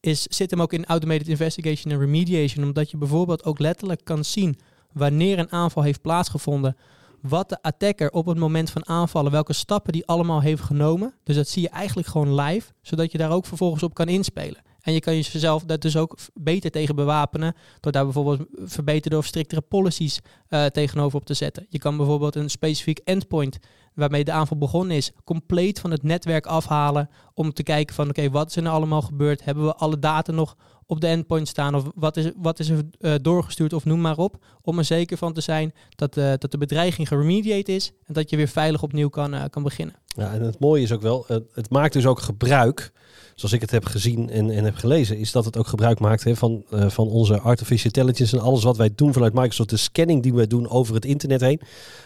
is, 0.00 0.22
zit 0.22 0.50
hem 0.50 0.62
ook 0.62 0.72
in 0.72 0.86
Automated 0.86 1.28
Investigation 1.28 1.92
en 1.92 1.98
Remediation, 1.98 2.64
omdat 2.64 2.90
je 2.90 2.96
bijvoorbeeld 2.96 3.44
ook 3.44 3.58
letterlijk 3.58 4.04
kan 4.04 4.24
zien 4.24 4.58
wanneer 4.92 5.38
een 5.38 5.52
aanval 5.52 5.82
heeft 5.82 6.00
plaatsgevonden, 6.00 6.76
wat 7.20 7.48
de 7.48 7.62
attacker 7.62 8.10
op 8.10 8.26
het 8.26 8.38
moment 8.38 8.70
van 8.70 8.88
aanvallen, 8.88 9.32
welke 9.32 9.52
stappen 9.52 9.92
die 9.92 10.06
allemaal 10.06 10.40
heeft 10.40 10.62
genomen. 10.62 11.14
Dus 11.22 11.36
dat 11.36 11.48
zie 11.48 11.62
je 11.62 11.68
eigenlijk 11.68 12.08
gewoon 12.08 12.34
live, 12.34 12.72
zodat 12.80 13.12
je 13.12 13.18
daar 13.18 13.30
ook 13.30 13.46
vervolgens 13.46 13.82
op 13.82 13.94
kan 13.94 14.08
inspelen. 14.08 14.62
En 14.80 14.92
je 14.92 15.00
kan 15.00 15.16
jezelf 15.16 15.64
daar 15.64 15.78
dus 15.78 15.96
ook 15.96 16.18
beter 16.34 16.70
tegen 16.70 16.94
bewapenen. 16.94 17.54
Door 17.80 17.92
daar 17.92 18.04
bijvoorbeeld 18.04 18.48
verbeterde 18.52 19.16
of 19.16 19.26
striktere 19.26 19.60
policies 19.60 20.20
uh, 20.48 20.66
tegenover 20.66 21.18
op 21.18 21.24
te 21.24 21.34
zetten. 21.34 21.66
Je 21.68 21.78
kan 21.78 21.96
bijvoorbeeld 21.96 22.34
een 22.34 22.50
specifiek 22.50 22.98
endpoint 22.98 23.58
waarmee 23.94 24.24
de 24.24 24.32
aanval 24.32 24.58
begonnen 24.58 24.96
is, 24.96 25.12
compleet 25.24 25.80
van 25.80 25.90
het 25.90 26.02
netwerk 26.02 26.46
afhalen. 26.46 27.10
Om 27.34 27.52
te 27.52 27.62
kijken 27.62 27.94
van 27.94 28.08
oké, 28.08 28.30
wat 28.30 28.48
is 28.48 28.56
er 28.56 28.62
nou 28.62 28.74
allemaal 28.74 29.02
gebeurd? 29.02 29.44
Hebben 29.44 29.64
we 29.64 29.74
alle 29.74 29.98
data 29.98 30.32
nog 30.32 30.56
op 30.92 31.00
de 31.00 31.06
endpoint 31.06 31.48
staan? 31.48 31.74
Of 31.74 31.84
wat 31.94 32.16
is, 32.16 32.30
wat 32.36 32.58
is 32.58 32.68
er 32.68 32.82
uh, 33.00 33.14
doorgestuurd 33.22 33.72
of 33.72 33.84
noem 33.84 34.00
maar 34.00 34.16
op. 34.16 34.36
Om 34.62 34.78
er 34.78 34.84
zeker 34.84 35.16
van 35.16 35.32
te 35.32 35.40
zijn 35.40 35.74
dat, 35.94 36.16
uh, 36.16 36.32
dat 36.38 36.50
de 36.50 36.58
bedreiging 36.58 37.08
geremediate 37.08 37.74
is. 37.74 37.92
En 38.06 38.14
dat 38.14 38.30
je 38.30 38.36
weer 38.36 38.48
veilig 38.48 38.82
opnieuw 38.82 39.08
kan, 39.08 39.34
uh, 39.34 39.44
kan 39.50 39.62
beginnen. 39.62 39.94
Ja, 40.06 40.32
en 40.32 40.42
het 40.42 40.58
mooie 40.58 40.82
is 40.82 40.92
ook 40.92 41.02
wel, 41.02 41.24
het 41.52 41.70
maakt 41.70 41.92
dus 41.92 42.06
ook 42.06 42.20
gebruik 42.20 42.92
zoals 43.34 43.54
ik 43.54 43.60
het 43.60 43.70
heb 43.70 43.84
gezien 43.84 44.30
en, 44.30 44.50
en 44.50 44.64
heb 44.64 44.74
gelezen, 44.74 45.18
is 45.18 45.32
dat 45.32 45.44
het 45.44 45.56
ook 45.56 45.66
gebruik 45.66 45.98
maakt 45.98 46.24
hè, 46.24 46.36
van, 46.36 46.64
van 46.70 47.08
onze 47.08 47.40
artificial 47.40 47.92
intelligence 47.94 48.36
en 48.36 48.42
alles 48.42 48.62
wat 48.62 48.76
wij 48.76 48.90
doen 48.94 49.12
vanuit 49.12 49.32
Microsoft, 49.32 49.70
de 49.70 49.76
scanning 49.76 50.22
die 50.22 50.34
wij 50.34 50.46
doen 50.46 50.68
over 50.68 50.94
het 50.94 51.04
internet 51.04 51.40
heen, 51.40 51.60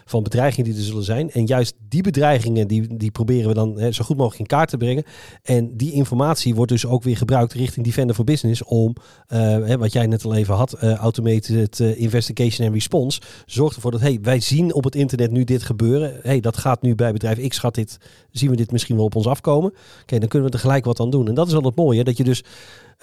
van 0.05 0.23
bedreigingen 0.23 0.71
die 0.71 0.79
er 0.79 0.87
zullen 0.87 1.05
zijn. 1.05 1.31
En 1.31 1.47
juist 1.47 1.75
die 1.89 2.03
bedreigingen, 2.03 2.69
die, 2.69 2.97
die 2.97 3.11
proberen 3.11 3.49
we 3.49 3.55
dan 3.55 3.79
hè, 3.79 3.93
zo 3.93 4.05
goed 4.05 4.17
mogelijk 4.17 4.41
in 4.41 4.47
kaart 4.47 4.69
te 4.69 4.77
brengen. 4.77 5.05
En 5.43 5.77
die 5.77 5.93
informatie 5.93 6.55
wordt 6.55 6.73
dus 6.73 6.87
ook 6.87 7.03
weer 7.03 7.17
gebruikt 7.17 7.53
richting 7.53 7.85
Defender 7.85 8.15
for 8.15 8.25
Business 8.25 8.65
om, 8.77 8.95
uh, 9.29 9.39
hè, 9.39 9.79
wat 9.79 9.93
jij 9.93 10.07
net 10.07 10.25
al 10.25 10.35
even 10.35 10.55
had, 10.55 10.77
uh, 10.83 10.95
automated 10.95 11.81
investigation 11.81 12.67
en 12.67 12.73
response, 12.73 13.21
zorgt 13.47 13.77
ervoor 13.77 13.91
dat, 13.91 14.01
hey, 14.01 14.19
wij 14.23 14.41
zien 14.41 14.75
op 14.75 14.85
het 14.85 14.95
internet 14.95 15.31
nu 15.31 15.45
dit 15.45 15.63
gebeuren. 15.63 16.19
hey, 16.23 16.41
dat 16.41 16.57
gaat 16.57 16.83
nu 16.83 16.95
bij 16.95 17.13
bedrijf 17.13 17.49
X, 17.49 17.59
gaat 17.59 17.75
dit, 17.75 17.99
zien 18.31 18.51
we 18.51 18.57
dit 18.57 18.73
misschien 18.73 18.97
wel 18.97 19.05
op 19.05 19.15
ons 19.15 19.27
afkomen. 19.27 19.73
Oké, 20.03 20.19
dan 20.19 20.29
kunnen 20.29 20.49
we 20.49 20.55
er 20.55 20.61
gelijk 20.61 20.85
wat 20.85 21.01
aan 21.01 21.11
doen. 21.11 21.29
En 21.29 21.35
dat 21.35 21.47
is 21.47 21.53
wel 21.53 21.63
het 21.63 21.77
mooie, 21.77 22.05
dat 22.05 22.17
je 22.17 22.25
dus 22.25 22.45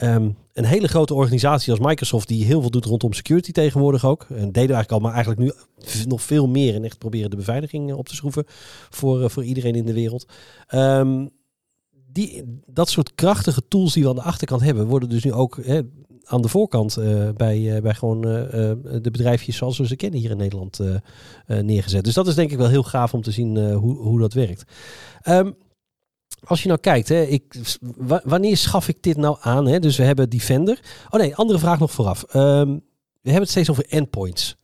um, 0.01 0.37
een 0.53 0.65
hele 0.65 0.87
grote 0.87 1.13
organisatie 1.13 1.71
als 1.71 1.87
Microsoft, 1.87 2.27
die 2.27 2.45
heel 2.45 2.61
veel 2.61 2.69
doet 2.69 2.85
rondom 2.85 3.13
security 3.13 3.51
tegenwoordig 3.51 4.05
ook. 4.05 4.25
En 4.29 4.35
deden 4.35 4.53
eigenlijk 4.75 4.91
al, 4.91 4.99
maar 4.99 5.13
eigenlijk 5.13 5.41
nu 5.41 5.51
nog 6.07 6.21
veel 6.21 6.47
meer. 6.47 6.75
En 6.75 6.83
echt 6.83 6.97
proberen 6.97 7.29
de 7.29 7.35
beveiliging 7.35 7.93
op 7.93 8.07
te 8.07 8.15
schroeven 8.15 8.43
voor, 8.89 9.29
voor 9.29 9.43
iedereen 9.43 9.75
in 9.75 9.85
de 9.85 9.93
wereld. 9.93 10.25
Um, 10.73 11.29
die, 12.13 12.43
dat 12.65 12.89
soort 12.89 13.15
krachtige 13.15 13.67
tools 13.67 13.93
die 13.93 14.03
we 14.03 14.09
aan 14.09 14.15
de 14.15 14.21
achterkant 14.21 14.61
hebben, 14.61 14.87
worden 14.87 15.09
dus 15.09 15.23
nu 15.23 15.33
ook 15.33 15.59
hè, 15.63 15.81
aan 16.23 16.41
de 16.41 16.47
voorkant 16.47 16.97
uh, 16.97 17.29
bij, 17.29 17.59
uh, 17.59 17.81
bij 17.81 17.93
gewoon 17.93 18.27
uh, 18.27 18.41
de 19.01 19.11
bedrijfjes 19.11 19.57
zoals 19.57 19.77
we 19.77 19.87
ze 19.87 19.95
kennen 19.95 20.19
hier 20.19 20.31
in 20.31 20.37
Nederland 20.37 20.79
neergezet. 21.47 22.03
Dus 22.03 22.13
dat 22.13 22.27
is 22.27 22.35
denk 22.35 22.51
ik 22.51 22.57
wel 22.57 22.67
heel 22.67 22.83
gaaf 22.83 23.13
om 23.13 23.21
te 23.21 23.31
zien 23.31 23.73
hoe, 23.73 23.95
hoe 23.95 24.19
dat 24.19 24.33
werkt. 24.33 24.63
Um, 25.27 25.55
als 26.43 26.61
je 26.61 26.67
nou 26.67 26.79
kijkt, 26.79 27.09
hè, 27.09 27.21
ik, 27.21 27.55
wanneer 28.23 28.57
schaf 28.57 28.87
ik 28.87 29.03
dit 29.03 29.17
nou 29.17 29.37
aan? 29.39 29.67
Hè? 29.67 29.79
Dus 29.79 29.97
we 29.97 30.03
hebben 30.03 30.29
Defender. 30.29 30.79
Oh 31.09 31.19
nee, 31.19 31.35
andere 31.35 31.59
vraag 31.59 31.79
nog 31.79 31.91
vooraf. 31.91 32.35
Um, 32.35 32.83
we 33.21 33.29
hebben 33.29 33.41
het 33.41 33.49
steeds 33.49 33.69
over 33.69 33.85
endpoints. 33.89 34.55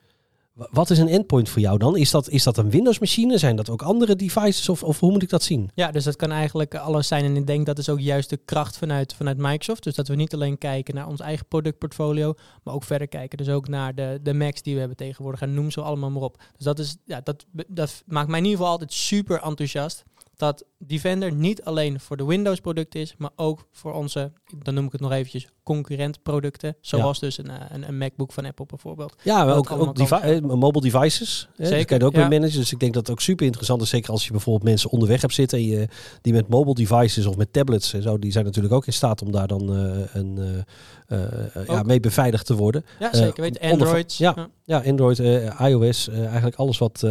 Wat 0.72 0.90
is 0.90 0.98
een 0.98 1.08
endpoint 1.08 1.50
voor 1.50 1.62
jou 1.62 1.78
dan? 1.78 1.98
Is 1.98 2.12
dat, 2.12 2.30
is 2.30 2.44
dat 2.44 2.58
een 2.58 2.70
Windows-machine? 2.70 3.38
Zijn 3.38 3.56
dat 3.56 3.70
ook 3.70 3.82
andere 3.82 4.16
devices? 4.16 4.70
Of, 4.70 4.84
of 4.84 5.00
hoe 5.00 5.12
moet 5.12 5.24
ik 5.24 5.30
dat 5.30 5.44
zien? 5.44 5.70
Ja, 5.74 5.92
dus 5.92 6.04
dat 6.04 6.16
kan 6.16 6.32
eigenlijk 6.32 6.76
alles 6.76 7.08
zijn. 7.08 7.26
En 7.26 7.36
ik 7.36 7.48
denk 7.48 7.66
dat 7.66 7.78
is 7.78 7.90
ook 7.90 8.00
juist 8.00 8.30
de 8.30 8.38
kracht 8.38 8.78
vanuit, 8.78 9.14
vanuit 9.14 9.38
Microsoft. 9.38 9.84
Dus 9.84 9.96
dat 9.96 10.08
we 10.08 10.16
niet 10.16 10.34
alleen 10.34 10.58
kijken 10.58 10.96
naar 10.96 11.08
ons 11.08 11.20
eigen 11.20 11.46
productportfolio, 11.46 12.34
maar 12.64 12.74
ook 12.74 12.84
verder 12.84 13.08
kijken. 13.08 13.38
Dus 13.38 13.50
ook 13.50 13.68
naar 13.68 13.96
de, 13.96 14.20
de 14.24 14.34
Macs 14.34 14.62
die 14.62 14.74
we 14.74 14.80
hebben 14.80 14.98
tegenwoordig. 14.98 15.42
En 15.42 15.54
noem 15.54 15.72
ze 15.72 15.82
allemaal 15.82 16.10
maar 16.10 16.22
op. 16.22 16.38
Dus 16.56 16.66
dat, 16.66 16.80
is, 16.80 16.98
ja, 17.06 17.22
dat, 17.22 17.46
dat 17.68 18.04
maakt 18.06 18.28
mij 18.28 18.40
in 18.40 18.46
ieder 18.46 18.60
geval 18.60 18.74
altijd 18.74 18.94
super 18.94 19.42
enthousiast 19.42 20.04
dat 20.36 20.66
Defender 20.86 21.34
niet 21.34 21.64
alleen 21.64 22.00
voor 22.00 22.18
de 22.18 22.26
Windows 22.26 22.60
producten 22.60 23.00
is, 23.00 23.14
maar 23.18 23.30
ook 23.36 23.68
voor 23.72 23.94
onze, 23.94 24.32
dan 24.64 24.74
noem 24.74 24.86
ik 24.86 24.92
het 24.92 25.02
nog 25.02 25.12
eventjes, 25.12 25.48
concurrentproducten. 25.70 26.76
Zoals 26.82 27.20
dus 27.20 27.38
een, 27.38 27.50
eh, 27.50 27.56
een, 27.70 27.88
een, 27.88 27.98
MacBook 27.98 28.32
van 28.32 28.46
Apple 28.46 28.66
bijvoorbeeld. 28.66 29.16
Ja, 29.24 29.46
maar 29.46 29.56
ook, 29.56 29.72
ook 29.72 29.96
devi 29.96 30.16
eh, 30.16 30.42
mobile 30.42 30.92
devices. 30.92 31.48
Zeker. 31.58 31.78
Dat 31.78 31.86
kan 31.86 31.98
je 31.98 32.06
ook 32.06 32.14
ja. 32.14 32.20
mee 32.20 32.40
managen. 32.40 32.60
Dus 32.60 32.72
ik 32.72 32.80
denk 32.80 32.94
dat 32.94 33.02
het 33.02 33.12
ook 33.12 33.22
super 33.22 33.46
interessant 33.46 33.82
is. 33.82 33.90
Zeker 33.90 34.12
als 34.12 34.26
je 34.26 34.32
bijvoorbeeld 34.32 34.66
mensen 34.66 34.90
onderweg 34.90 35.22
hebt 35.22 35.34
zitten. 35.34 35.64
Je, 35.64 35.88
die 36.22 36.34
met 36.34 36.48
mobile 36.48 36.76
devices 36.76 37.26
of 37.26 37.38
met 37.38 37.54
tablets 37.54 37.94
en 37.94 38.02
zo. 38.02 38.20
Die 38.20 38.32
zijn 38.32 38.46
natuurlijk 38.46 38.74
ook 38.74 38.86
in 38.86 38.94
staat 38.94 39.22
om 39.22 39.32
daar 39.32 39.48
dan 39.48 39.76
uh, 39.76 39.98
een 40.14 40.66
uh, 41.08 41.66
ja, 41.68 41.84
mee 41.84 42.00
beveiligd 42.00 42.46
te 42.46 42.56
worden. 42.56 42.86
Ja, 43.00 43.14
zeker. 43.14 43.42
Weet 43.42 43.60
Android. 43.60 44.16
Ja, 44.16 44.50
ja, 44.64 44.84
Android, 44.86 45.20
iOS, 45.60 46.10
eigenlijk 46.10 46.56
alles 46.56 46.78
wat, 46.78 47.08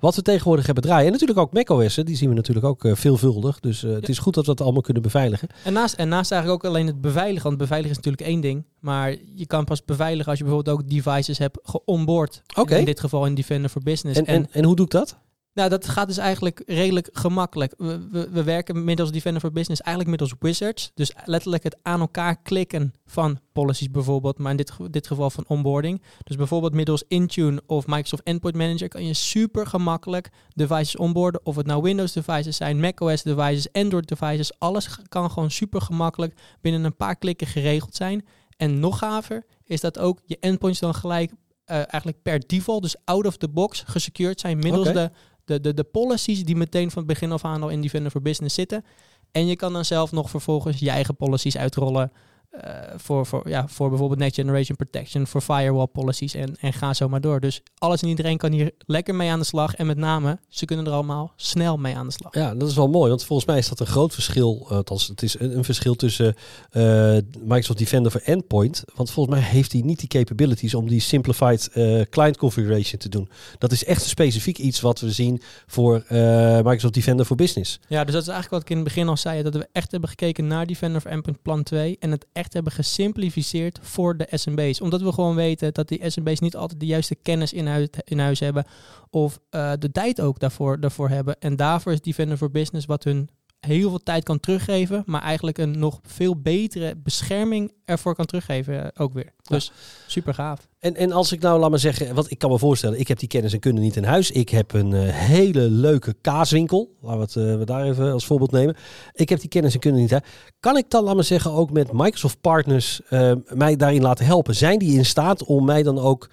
wat 0.00 0.14
we 0.14 0.22
tegenwoordig 0.22 0.66
hebben 0.66 0.84
draaien. 0.84 1.06
En 1.06 1.12
natuurlijk 1.12 1.38
ook 1.38 1.52
macOS, 1.52 1.94
die 1.94 2.16
zien 2.16 2.28
we 2.28 2.34
natuurlijk 2.34 2.66
ook 2.66 2.96
veelvuldig. 3.16 3.60
Dus 3.60 3.80
het 3.80 4.08
is 4.08 4.18
goed 4.18 4.34
dat 4.34 4.46
we 4.46 4.54
dat 4.54 4.64
allemaal 4.64 4.82
kunnen 4.82 5.02
beveiligen. 5.02 5.48
En 5.64 5.72
naast, 5.72 5.94
en 5.94 6.08
naast 6.08 6.32
eigenlijk 6.32 6.64
ook 6.64 6.70
alleen 6.70 6.86
het 6.86 7.00
beveiligen, 7.00 7.46
want 7.46 7.58
beveiligen 7.58 7.90
is 7.90 8.04
natuurlijk 8.04 8.30
één 8.30 8.40
ding. 8.40 8.64
Maar 8.80 9.14
je 9.34 9.46
kan 9.46 9.64
pas 9.64 9.84
beveiligen 9.84 10.30
als 10.30 10.38
je 10.38 10.44
bijvoorbeeld 10.44 10.78
ook 10.78 10.90
devices 10.90 11.38
hebt 11.38 11.58
geonboard. 11.62 12.42
Okay. 12.56 12.78
In 12.78 12.84
dit 12.84 13.00
geval 13.00 13.26
in 13.26 13.34
Defender 13.34 13.70
for 13.70 13.82
Business. 13.82 14.18
En, 14.18 14.26
en, 14.26 14.34
en, 14.34 14.48
en 14.50 14.64
hoe 14.64 14.76
doe 14.76 14.84
ik 14.84 14.90
dat? 14.90 15.16
Nou, 15.52 15.70
dat 15.70 15.88
gaat 15.88 16.06
dus 16.06 16.16
eigenlijk 16.16 16.62
redelijk 16.66 17.08
gemakkelijk. 17.12 17.74
We, 17.76 18.08
we, 18.10 18.28
we, 18.30 18.42
werken 18.42 18.84
middels 18.84 19.12
Defender 19.12 19.40
for 19.40 19.52
Business 19.52 19.80
eigenlijk 19.80 20.18
middels 20.18 20.40
wizards. 20.40 20.90
Dus 20.94 21.12
letterlijk 21.24 21.62
het 21.62 21.76
aan 21.82 22.00
elkaar 22.00 22.42
klikken 22.42 22.92
van 23.06 23.38
policies 23.52 23.90
bijvoorbeeld, 23.90 24.38
maar 24.38 24.50
in 24.50 24.56
dit, 24.56 24.72
dit 24.90 25.06
geval 25.06 25.30
van 25.30 25.44
onboarding. 25.46 26.02
Dus 26.24 26.36
bijvoorbeeld 26.36 26.72
middels 26.72 27.04
Intune 27.08 27.62
of 27.66 27.86
Microsoft 27.86 28.22
Endpoint 28.22 28.56
Manager 28.56 28.88
kan 28.88 29.06
je 29.06 29.14
super 29.14 29.66
gemakkelijk 29.66 30.30
devices 30.54 30.96
onboarden. 30.96 31.40
Of 31.44 31.56
het 31.56 31.66
nou 31.66 31.82
Windows 31.82 32.12
devices 32.12 32.56
zijn, 32.56 32.80
macOS 32.80 33.22
devices, 33.22 33.72
Android 33.72 34.08
devices. 34.08 34.58
Alles 34.58 34.98
kan 35.08 35.30
gewoon 35.30 35.50
super 35.50 35.80
gemakkelijk 35.80 36.40
binnen 36.60 36.84
een 36.84 36.96
paar 36.96 37.16
klikken 37.16 37.46
geregeld 37.46 37.94
zijn. 37.94 38.26
En 38.56 38.80
nog 38.80 38.98
gaver 38.98 39.44
is 39.64 39.80
dat 39.80 39.98
ook 39.98 40.20
je 40.24 40.36
endpoints 40.40 40.80
dan 40.80 40.94
gelijk 40.94 41.30
uh, 41.30 41.76
eigenlijk 41.76 42.22
per 42.22 42.46
default, 42.46 42.82
dus 42.82 42.96
out 43.04 43.26
of 43.26 43.36
the 43.36 43.48
box, 43.48 43.82
gesecured 43.86 44.40
zijn 44.40 44.58
middels 44.58 44.88
okay. 44.88 45.02
de 45.02 45.10
de, 45.48 45.60
de, 45.60 45.74
de 45.74 45.84
policies 45.84 46.44
die 46.44 46.56
meteen 46.56 46.90
van 46.90 47.02
het 47.02 47.12
begin 47.12 47.32
af 47.32 47.44
aan 47.44 47.62
al 47.62 47.68
in 47.68 47.80
Defender 47.80 48.10
for 48.10 48.22
Business 48.22 48.54
zitten. 48.54 48.84
En 49.32 49.46
je 49.46 49.56
kan 49.56 49.72
dan 49.72 49.84
zelf 49.84 50.12
nog 50.12 50.30
vervolgens 50.30 50.78
je 50.78 50.90
eigen 50.90 51.16
policies 51.16 51.56
uitrollen. 51.56 52.12
Uh, 52.54 52.60
voor, 52.96 53.26
voor, 53.26 53.48
ja, 53.48 53.68
voor 53.68 53.88
bijvoorbeeld 53.88 54.20
Next 54.20 54.34
Generation 54.34 54.76
Protection, 54.76 55.26
voor 55.26 55.40
firewall 55.40 55.86
policies 55.86 56.34
en, 56.34 56.56
en 56.60 56.72
ga 56.72 56.94
zo 56.94 57.08
maar 57.08 57.20
door. 57.20 57.40
Dus 57.40 57.62
alles 57.78 58.02
en 58.02 58.08
iedereen 58.08 58.36
kan 58.36 58.52
hier 58.52 58.72
lekker 58.78 59.14
mee 59.14 59.30
aan 59.30 59.38
de 59.38 59.44
slag. 59.44 59.74
En 59.74 59.86
met 59.86 59.96
name, 59.96 60.38
ze 60.48 60.64
kunnen 60.64 60.86
er 60.86 60.92
allemaal 60.92 61.32
snel 61.36 61.76
mee 61.76 61.96
aan 61.96 62.06
de 62.06 62.12
slag. 62.12 62.34
Ja, 62.34 62.54
dat 62.54 62.68
is 62.68 62.74
wel 62.74 62.88
mooi, 62.88 63.08
want 63.08 63.24
volgens 63.24 63.48
mij 63.48 63.58
is 63.58 63.68
dat 63.68 63.80
een 63.80 63.86
groot 63.86 64.14
verschil. 64.14 64.66
Althans, 64.68 65.06
het 65.06 65.22
is 65.22 65.40
een, 65.40 65.56
een 65.56 65.64
verschil 65.64 65.94
tussen 65.94 66.34
uh, 66.72 67.16
Microsoft 67.40 67.78
Defender 67.78 68.12
voor 68.12 68.20
Endpoint. 68.20 68.84
Want 68.94 69.10
volgens 69.10 69.36
mij 69.36 69.44
heeft 69.44 69.72
hij 69.72 69.80
niet 69.80 69.98
die 69.98 70.08
capabilities 70.08 70.74
om 70.74 70.88
die 70.88 71.00
simplified 71.00 71.70
uh, 71.74 72.02
client 72.10 72.36
configuration 72.36 73.00
te 73.00 73.08
doen. 73.08 73.28
Dat 73.58 73.72
is 73.72 73.84
echt 73.84 74.02
specifiek 74.02 74.58
iets 74.58 74.80
wat 74.80 75.00
we 75.00 75.10
zien 75.10 75.42
voor 75.66 76.04
Microsoft 76.08 76.94
Defender 76.94 77.26
voor 77.26 77.36
Business. 77.36 77.80
Ja, 77.88 78.04
dus 78.04 78.12
dat 78.12 78.22
is 78.22 78.28
eigenlijk 78.28 78.50
wat 78.50 78.62
ik 78.62 78.70
in 78.70 78.76
het 78.76 78.94
begin 78.94 79.08
al 79.08 79.16
zei. 79.16 79.42
Dat 79.42 79.54
we 79.54 79.68
echt 79.72 79.90
hebben 79.90 80.08
gekeken 80.08 80.46
naar 80.46 80.66
Defender 80.66 81.00
voor 81.00 81.10
Endpoint 81.10 81.42
plan 81.42 81.62
2 81.62 81.96
en 82.00 82.10
het 82.10 82.26
echt 82.38 82.52
hebben 82.52 82.72
gesimplificeerd 82.72 83.78
voor 83.82 84.16
de 84.16 84.28
SMB's. 84.30 84.80
Omdat 84.80 85.02
we 85.02 85.12
gewoon 85.12 85.34
weten 85.34 85.74
dat 85.74 85.88
die 85.88 86.10
SMB's 86.10 86.40
niet 86.40 86.56
altijd 86.56 86.80
de 86.80 86.86
juiste 86.86 87.14
kennis 87.14 87.52
in 87.52 87.66
huis, 87.66 87.88
in 88.04 88.18
huis 88.18 88.40
hebben. 88.40 88.64
Of 89.10 89.38
uh, 89.50 89.72
de 89.78 89.92
tijd 89.92 90.20
ook 90.20 90.38
daarvoor, 90.38 90.80
daarvoor 90.80 91.08
hebben. 91.08 91.40
En 91.40 91.56
daarvoor 91.56 91.92
is 91.92 92.00
Defender 92.00 92.36
for 92.36 92.50
Business 92.50 92.86
wat 92.86 93.04
hun 93.04 93.28
heel 93.60 93.88
veel 93.88 94.02
tijd 94.02 94.24
kan 94.24 94.40
teruggeven, 94.40 95.02
maar 95.06 95.22
eigenlijk 95.22 95.58
een 95.58 95.78
nog 95.78 96.00
veel 96.02 96.40
betere 96.40 96.96
bescherming 96.96 97.72
ervoor 97.84 98.14
kan 98.14 98.26
teruggeven 98.26 98.96
ook 98.96 99.12
weer. 99.12 99.32
Dus 99.42 99.66
ja. 99.66 99.72
super 100.06 100.34
gaaf. 100.34 100.68
En, 100.78 100.96
en 100.96 101.12
als 101.12 101.32
ik 101.32 101.40
nou, 101.40 101.60
laat 101.60 101.70
maar 101.70 101.78
zeggen, 101.78 102.14
wat 102.14 102.30
ik 102.30 102.38
kan 102.38 102.50
me 102.50 102.58
voorstellen, 102.58 103.00
ik 103.00 103.08
heb 103.08 103.18
die 103.18 103.28
kennis 103.28 103.52
en 103.52 103.58
kunde 103.58 103.80
niet 103.80 103.96
in 103.96 104.04
huis. 104.04 104.30
Ik 104.30 104.48
heb 104.48 104.72
een 104.72 104.90
uh, 104.90 105.00
hele 105.08 105.60
leuke 105.60 106.14
kaaswinkel. 106.20 106.90
Laten 107.00 107.42
we, 107.42 107.48
het, 107.48 107.58
we 107.58 107.64
daar 107.64 107.84
even 107.84 108.12
als 108.12 108.26
voorbeeld 108.26 108.50
nemen. 108.50 108.76
Ik 109.12 109.28
heb 109.28 109.40
die 109.40 109.48
kennis 109.48 109.74
en 109.74 109.80
kunde 109.80 110.00
niet. 110.00 110.10
Hè. 110.10 110.18
Kan 110.60 110.76
ik 110.76 110.90
dan, 110.90 111.04
laat 111.04 111.14
maar 111.14 111.24
zeggen, 111.24 111.52
ook 111.52 111.70
met 111.70 111.92
Microsoft 111.92 112.40
partners 112.40 113.00
uh, 113.10 113.32
mij 113.54 113.76
daarin 113.76 114.02
laten 114.02 114.24
helpen? 114.24 114.54
Zijn 114.54 114.78
die 114.78 114.96
in 114.96 115.04
staat 115.04 115.44
om 115.44 115.64
mij 115.64 115.82
dan 115.82 115.98
ook 115.98 116.30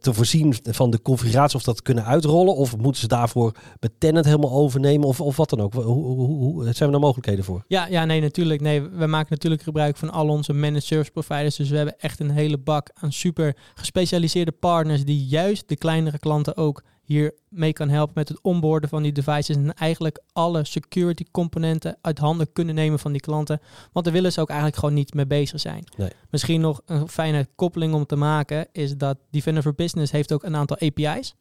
te 0.00 0.14
voorzien 0.14 0.54
van 0.62 0.90
de 0.90 1.02
configuratie 1.02 1.56
of 1.56 1.62
dat 1.62 1.82
kunnen 1.82 2.04
uitrollen? 2.04 2.54
Of 2.54 2.76
moeten 2.76 3.00
ze 3.00 3.08
daarvoor 3.08 3.54
met 3.80 3.92
Tenant 3.98 4.24
helemaal 4.24 4.50
overnemen? 4.50 5.08
Of, 5.08 5.20
of 5.20 5.36
wat 5.36 5.50
dan 5.50 5.60
ook? 5.60 5.72
Hoe, 5.72 5.84
hoe, 5.84 6.26
hoe 6.26 6.72
zijn 6.72 6.92
er 6.92 7.00
mogelijkheden 7.00 7.44
voor? 7.44 7.64
Ja, 7.68 7.86
ja, 7.86 8.04
nee, 8.04 8.20
natuurlijk. 8.20 8.60
Nee, 8.60 8.82
we 8.82 9.06
maken 9.06 9.28
natuurlijk 9.30 9.62
gebruik 9.62 9.96
van 9.96 10.10
al 10.10 10.28
onze 10.28 10.52
managed 10.52 10.84
service 10.84 11.10
providers. 11.10 11.56
Dus 11.56 11.68
we 11.68 11.76
hebben 11.76 11.98
echt 11.98 12.20
een 12.20 12.30
hele 12.30 12.58
bak 12.58 12.90
aan 12.94 13.12
super 13.12 13.56
gespecialiseerde 13.74 14.52
partners 14.52 15.04
die 15.04 15.26
juist 15.26 15.68
de 15.68 15.76
kleinere 15.76 16.18
klanten 16.18 16.56
ook 16.56 16.82
hier 17.04 17.34
mee 17.48 17.72
kan 17.72 17.88
helpen 17.88 18.14
met 18.14 18.28
het 18.28 18.38
onboarden 18.42 18.88
van 18.88 19.02
die 19.02 19.12
devices 19.12 19.56
en 19.56 19.74
eigenlijk 19.74 20.22
alle 20.32 20.64
security 20.64 21.24
componenten 21.30 21.96
uit 22.00 22.18
handen 22.18 22.52
kunnen 22.52 22.74
nemen 22.74 22.98
van 22.98 23.12
die 23.12 23.20
klanten. 23.20 23.60
Want 23.92 24.04
daar 24.04 24.14
willen 24.14 24.32
ze 24.32 24.40
ook 24.40 24.48
eigenlijk 24.48 24.78
gewoon 24.78 24.94
niet 24.94 25.14
mee 25.14 25.26
bezig 25.26 25.60
zijn. 25.60 25.84
Nee. 25.96 26.10
Misschien 26.30 26.60
nog 26.60 26.80
een 26.86 27.08
fijne 27.08 27.48
koppeling 27.54 27.94
om 27.94 28.06
te 28.06 28.16
maken 28.16 28.66
is 28.72 28.96
dat 28.96 29.18
Defender 29.30 29.62
for 29.62 29.74
Business 29.74 30.12
heeft 30.12 30.32
ook 30.32 30.42
een 30.42 30.56
aantal 30.56 30.78
API's. 30.78 31.34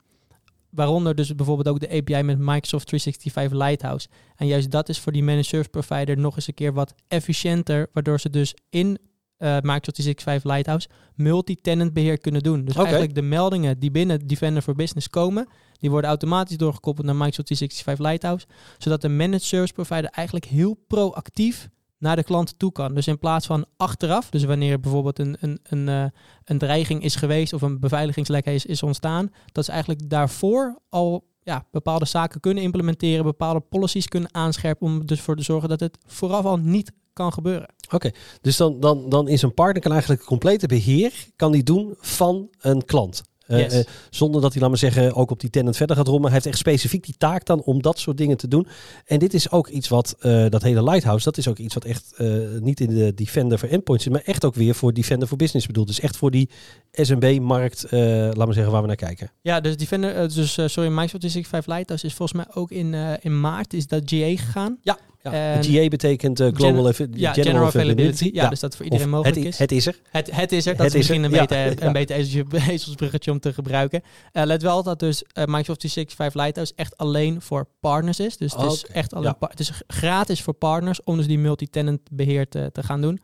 Waaronder 0.69 1.15
dus 1.15 1.35
bijvoorbeeld 1.35 1.67
ook 1.67 1.79
de 1.79 1.97
API 1.97 2.23
met 2.23 2.37
Microsoft 2.37 2.87
365 2.87 3.51
Lighthouse. 3.51 4.07
En 4.35 4.47
juist 4.47 4.71
dat 4.71 4.89
is 4.89 4.99
voor 4.99 5.11
die 5.11 5.23
managed 5.23 5.45
service 5.45 5.69
provider 5.69 6.17
nog 6.17 6.35
eens 6.35 6.47
een 6.47 6.53
keer 6.53 6.73
wat 6.73 6.93
efficiënter, 7.07 7.89
waardoor 7.93 8.19
ze 8.19 8.29
dus 8.29 8.55
in 8.69 8.97
uh, 9.43 9.49
Microsoft 9.49 9.95
365 9.95 10.43
Lighthouse 10.43 10.87
multi-tenant 11.15 11.93
beheer 11.93 12.17
kunnen 12.17 12.43
doen. 12.43 12.65
Dus 12.65 12.73
okay. 12.73 12.83
eigenlijk 12.83 13.15
de 13.15 13.21
meldingen 13.21 13.79
die 13.79 13.91
binnen 13.91 14.27
Defender 14.27 14.61
for 14.61 14.75
Business 14.75 15.09
komen, 15.09 15.47
die 15.79 15.89
worden 15.89 16.09
automatisch 16.09 16.57
doorgekoppeld 16.57 17.05
naar 17.05 17.15
Microsoft 17.15 17.47
365 17.47 18.05
Lighthouse, 18.05 18.45
zodat 18.77 19.01
de 19.01 19.09
managed 19.09 19.43
service 19.43 19.73
provider 19.73 20.09
eigenlijk 20.09 20.45
heel 20.45 20.77
proactief 20.87 21.69
naar 21.97 22.15
de 22.15 22.23
klant 22.23 22.59
toe 22.59 22.71
kan. 22.71 22.93
Dus 22.93 23.07
in 23.07 23.19
plaats 23.19 23.45
van 23.45 23.65
achteraf, 23.77 24.29
dus 24.29 24.43
wanneer 24.43 24.79
bijvoorbeeld 24.79 25.19
een, 25.19 25.37
een, 25.39 25.59
een, 25.63 25.87
uh, 25.87 26.05
een 26.43 26.57
dreiging 26.57 27.03
is 27.03 27.15
geweest 27.15 27.53
of 27.53 27.61
een 27.61 27.79
beveiligingslek 27.79 28.45
is, 28.45 28.65
is 28.65 28.83
ontstaan, 28.83 29.31
dat 29.51 29.65
ze 29.65 29.71
eigenlijk 29.71 30.09
daarvoor 30.09 30.79
al 30.89 31.23
ja, 31.43 31.65
bepaalde 31.71 32.05
zaken 32.05 32.39
kunnen 32.39 32.63
implementeren, 32.63 33.23
bepaalde 33.23 33.59
policies 33.59 34.07
kunnen 34.07 34.33
aanscherpen 34.33 34.87
om 34.87 35.05
dus 35.05 35.21
voor 35.21 35.35
te 35.35 35.43
zorgen 35.43 35.69
dat 35.69 35.79
het 35.79 35.97
vooraf 36.05 36.45
al 36.45 36.57
niet 36.57 36.91
kan 37.13 37.33
gebeuren. 37.33 37.73
Oké, 37.89 38.11
dus 38.41 38.57
dan, 38.57 38.79
dan, 38.79 39.09
dan 39.09 39.27
is 39.27 39.41
een 39.41 39.53
partner 39.53 39.81
kan 39.81 39.91
eigenlijk 39.91 40.21
het 40.21 40.29
complete 40.29 40.67
beheer 40.67 41.27
kan 41.35 41.51
die 41.51 41.63
doen 41.63 41.95
van 41.99 42.49
een 42.59 42.85
klant. 42.85 43.21
Yes. 43.47 43.73
uh, 43.73 43.79
zonder 44.09 44.41
dat 44.41 44.51
hij, 44.51 44.61
laat 44.61 44.69
maar 44.69 44.79
zeggen, 44.79 45.13
ook 45.13 45.31
op 45.31 45.39
die 45.39 45.49
tenant 45.49 45.77
verder 45.77 45.95
gaat 45.95 46.07
rommen. 46.07 46.23
Hij 46.25 46.33
heeft 46.33 46.45
echt 46.45 46.57
specifiek 46.57 47.05
die 47.05 47.15
taak 47.17 47.45
dan 47.45 47.61
om 47.61 47.81
dat 47.81 47.99
soort 47.99 48.17
dingen 48.17 48.37
te 48.37 48.47
doen. 48.47 48.67
En 49.05 49.19
dit 49.19 49.33
is 49.33 49.51
ook 49.51 49.67
iets 49.67 49.87
wat, 49.87 50.15
uh, 50.21 50.49
dat 50.49 50.61
hele 50.61 50.83
Lighthouse, 50.83 51.23
dat 51.23 51.37
is 51.37 51.47
ook 51.47 51.57
iets 51.57 51.73
wat 51.73 51.85
echt 51.85 52.13
niet 52.59 52.79
in 52.79 52.89
de 52.89 53.13
Defender 53.13 53.59
voor 53.59 53.69
endpoints 53.69 54.03
zit, 54.03 54.13
maar 54.13 54.21
echt 54.25 54.45
ook 54.45 54.55
weer 54.55 54.75
voor 54.75 54.93
Defender 54.93 55.27
voor 55.27 55.37
business 55.37 55.67
bedoeld. 55.67 55.87
Dus 55.87 55.99
echt 55.99 56.17
voor 56.17 56.31
die 56.31 56.49
SMB-markt, 56.91 57.85
laat 57.91 58.35
maar 58.35 58.53
zeggen, 58.53 58.71
waar 58.71 58.81
we 58.81 58.87
naar 58.87 58.95
kijken. 58.95 59.31
Ja, 59.41 59.59
dus 59.59 59.77
Defender, 59.77 60.33
dus 60.33 60.53
sorry, 60.53 60.89
Microsoft 60.89 61.19
365 61.19 61.65
Lighthouse 61.65 62.05
is 62.05 62.13
volgens 62.13 62.37
mij 62.37 62.55
ook 62.55 62.71
in, 62.71 62.93
in 63.21 63.39
maart, 63.39 63.73
is 63.73 63.87
dat 63.87 64.01
GA 64.05 64.35
gegaan. 64.35 64.77
Ja. 64.81 64.97
Ja, 65.31 65.61
GA 65.61 65.87
betekent 65.87 66.39
uh, 66.39 66.47
Global 66.53 66.93
Gen 66.93 67.11
ja, 67.13 67.33
General, 67.33 67.33
General 67.33 67.67
Availability. 67.67 68.29
Ja, 68.33 68.43
ja, 68.43 68.49
dus 68.49 68.59
dat 68.59 68.75
voor 68.75 68.85
iedereen 68.85 69.05
of 69.05 69.11
mogelijk 69.11 69.37
het, 69.37 69.45
is. 69.45 69.57
Het 69.57 69.71
is 69.71 69.85
er. 69.85 69.99
Het, 70.09 70.35
het 70.35 70.51
is 70.51 70.65
er. 70.65 70.75
Dat 70.75 70.85
het 70.85 70.93
is 70.93 70.97
misschien 70.97 71.23
er. 71.23 71.29
een, 71.29 71.35
ja, 71.35 71.45
beter, 71.45 71.91
beter 72.01 72.15
ezelsbruggetje 72.15 73.31
om 73.31 73.39
te 73.39 73.53
gebruiken. 73.53 74.01
Uh, 74.33 74.43
let 74.43 74.61
wel 74.61 74.83
dat 74.83 74.99
dus 74.99 75.23
uh, 75.23 75.29
Microsoft 75.33 75.79
365 75.79 76.33
Lighthouse 76.33 76.73
echt 76.75 76.97
alleen 76.97 77.41
voor 77.41 77.67
partners 77.79 78.19
is. 78.19 78.37
Dus 78.37 78.55
het 78.55 78.71
is 78.71 78.85
echt 78.85 79.13
alleen 79.13 79.35
het 79.39 79.59
is 79.59 79.71
gratis 79.87 80.41
voor 80.41 80.53
partners 80.53 81.03
om 81.03 81.17
dus 81.17 81.27
die 81.27 81.39
multi-tenant 81.39 82.01
beheer 82.11 82.47
te, 82.47 82.69
te 82.71 82.83
gaan 82.83 83.01
doen. 83.01 83.19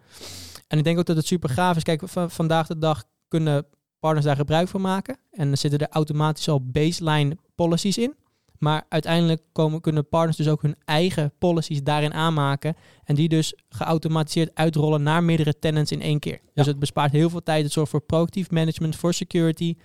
En 0.68 0.78
ik 0.78 0.84
denk 0.84 1.00
ook 1.00 1.06
dat 1.06 1.16
het 1.16 1.28
super 1.28 1.50
gaaf 1.50 1.76
is. 1.76 1.84
Kijk, 1.84 2.02
van, 2.06 2.32
vandaag 2.32 2.68
de 2.68 2.78
dag 2.78 3.04
kunnen 3.28 3.66
partners 4.00 4.26
daar 4.26 4.36
gebruik 4.36 4.68
van 4.68 4.82
maken. 4.82 5.18
En 5.32 5.48
dan 5.48 5.58
zitten 5.58 5.80
er 5.80 5.88
automatisch 5.90 6.50
al 6.50 6.62
baseline 6.64 7.38
policies 7.56 7.98
in. 7.98 8.14
Maar 8.60 8.86
uiteindelijk 8.90 9.42
komen, 9.52 9.82
kunnen 9.82 10.08
partners 10.08 10.38
dus 10.38 10.48
ook 10.48 10.62
hun 10.62 10.76
eigen 10.86 11.32
policies 11.38 11.84
daarin 11.84 12.14
aanmaken. 12.14 12.76
En 13.04 13.16
die 13.16 13.30
dus 13.30 13.54
geautomatiseerd 13.70 14.52
uitrollen 14.54 15.04
naar 15.04 15.24
meerdere 15.24 15.60
tenants 15.60 15.92
in 15.92 16.02
één 16.02 16.20
keer. 16.20 16.40
Ja. 16.44 16.50
Dus 16.54 16.66
het 16.66 16.80
bespaart 16.80 17.12
heel 17.12 17.30
veel 17.30 17.44
tijd. 17.44 17.64
Het 17.64 17.72
zorgt 17.72 17.92
voor 17.92 18.02
proactief 18.02 18.52
management, 18.52 18.96
voor 18.96 19.14
security. 19.14 19.76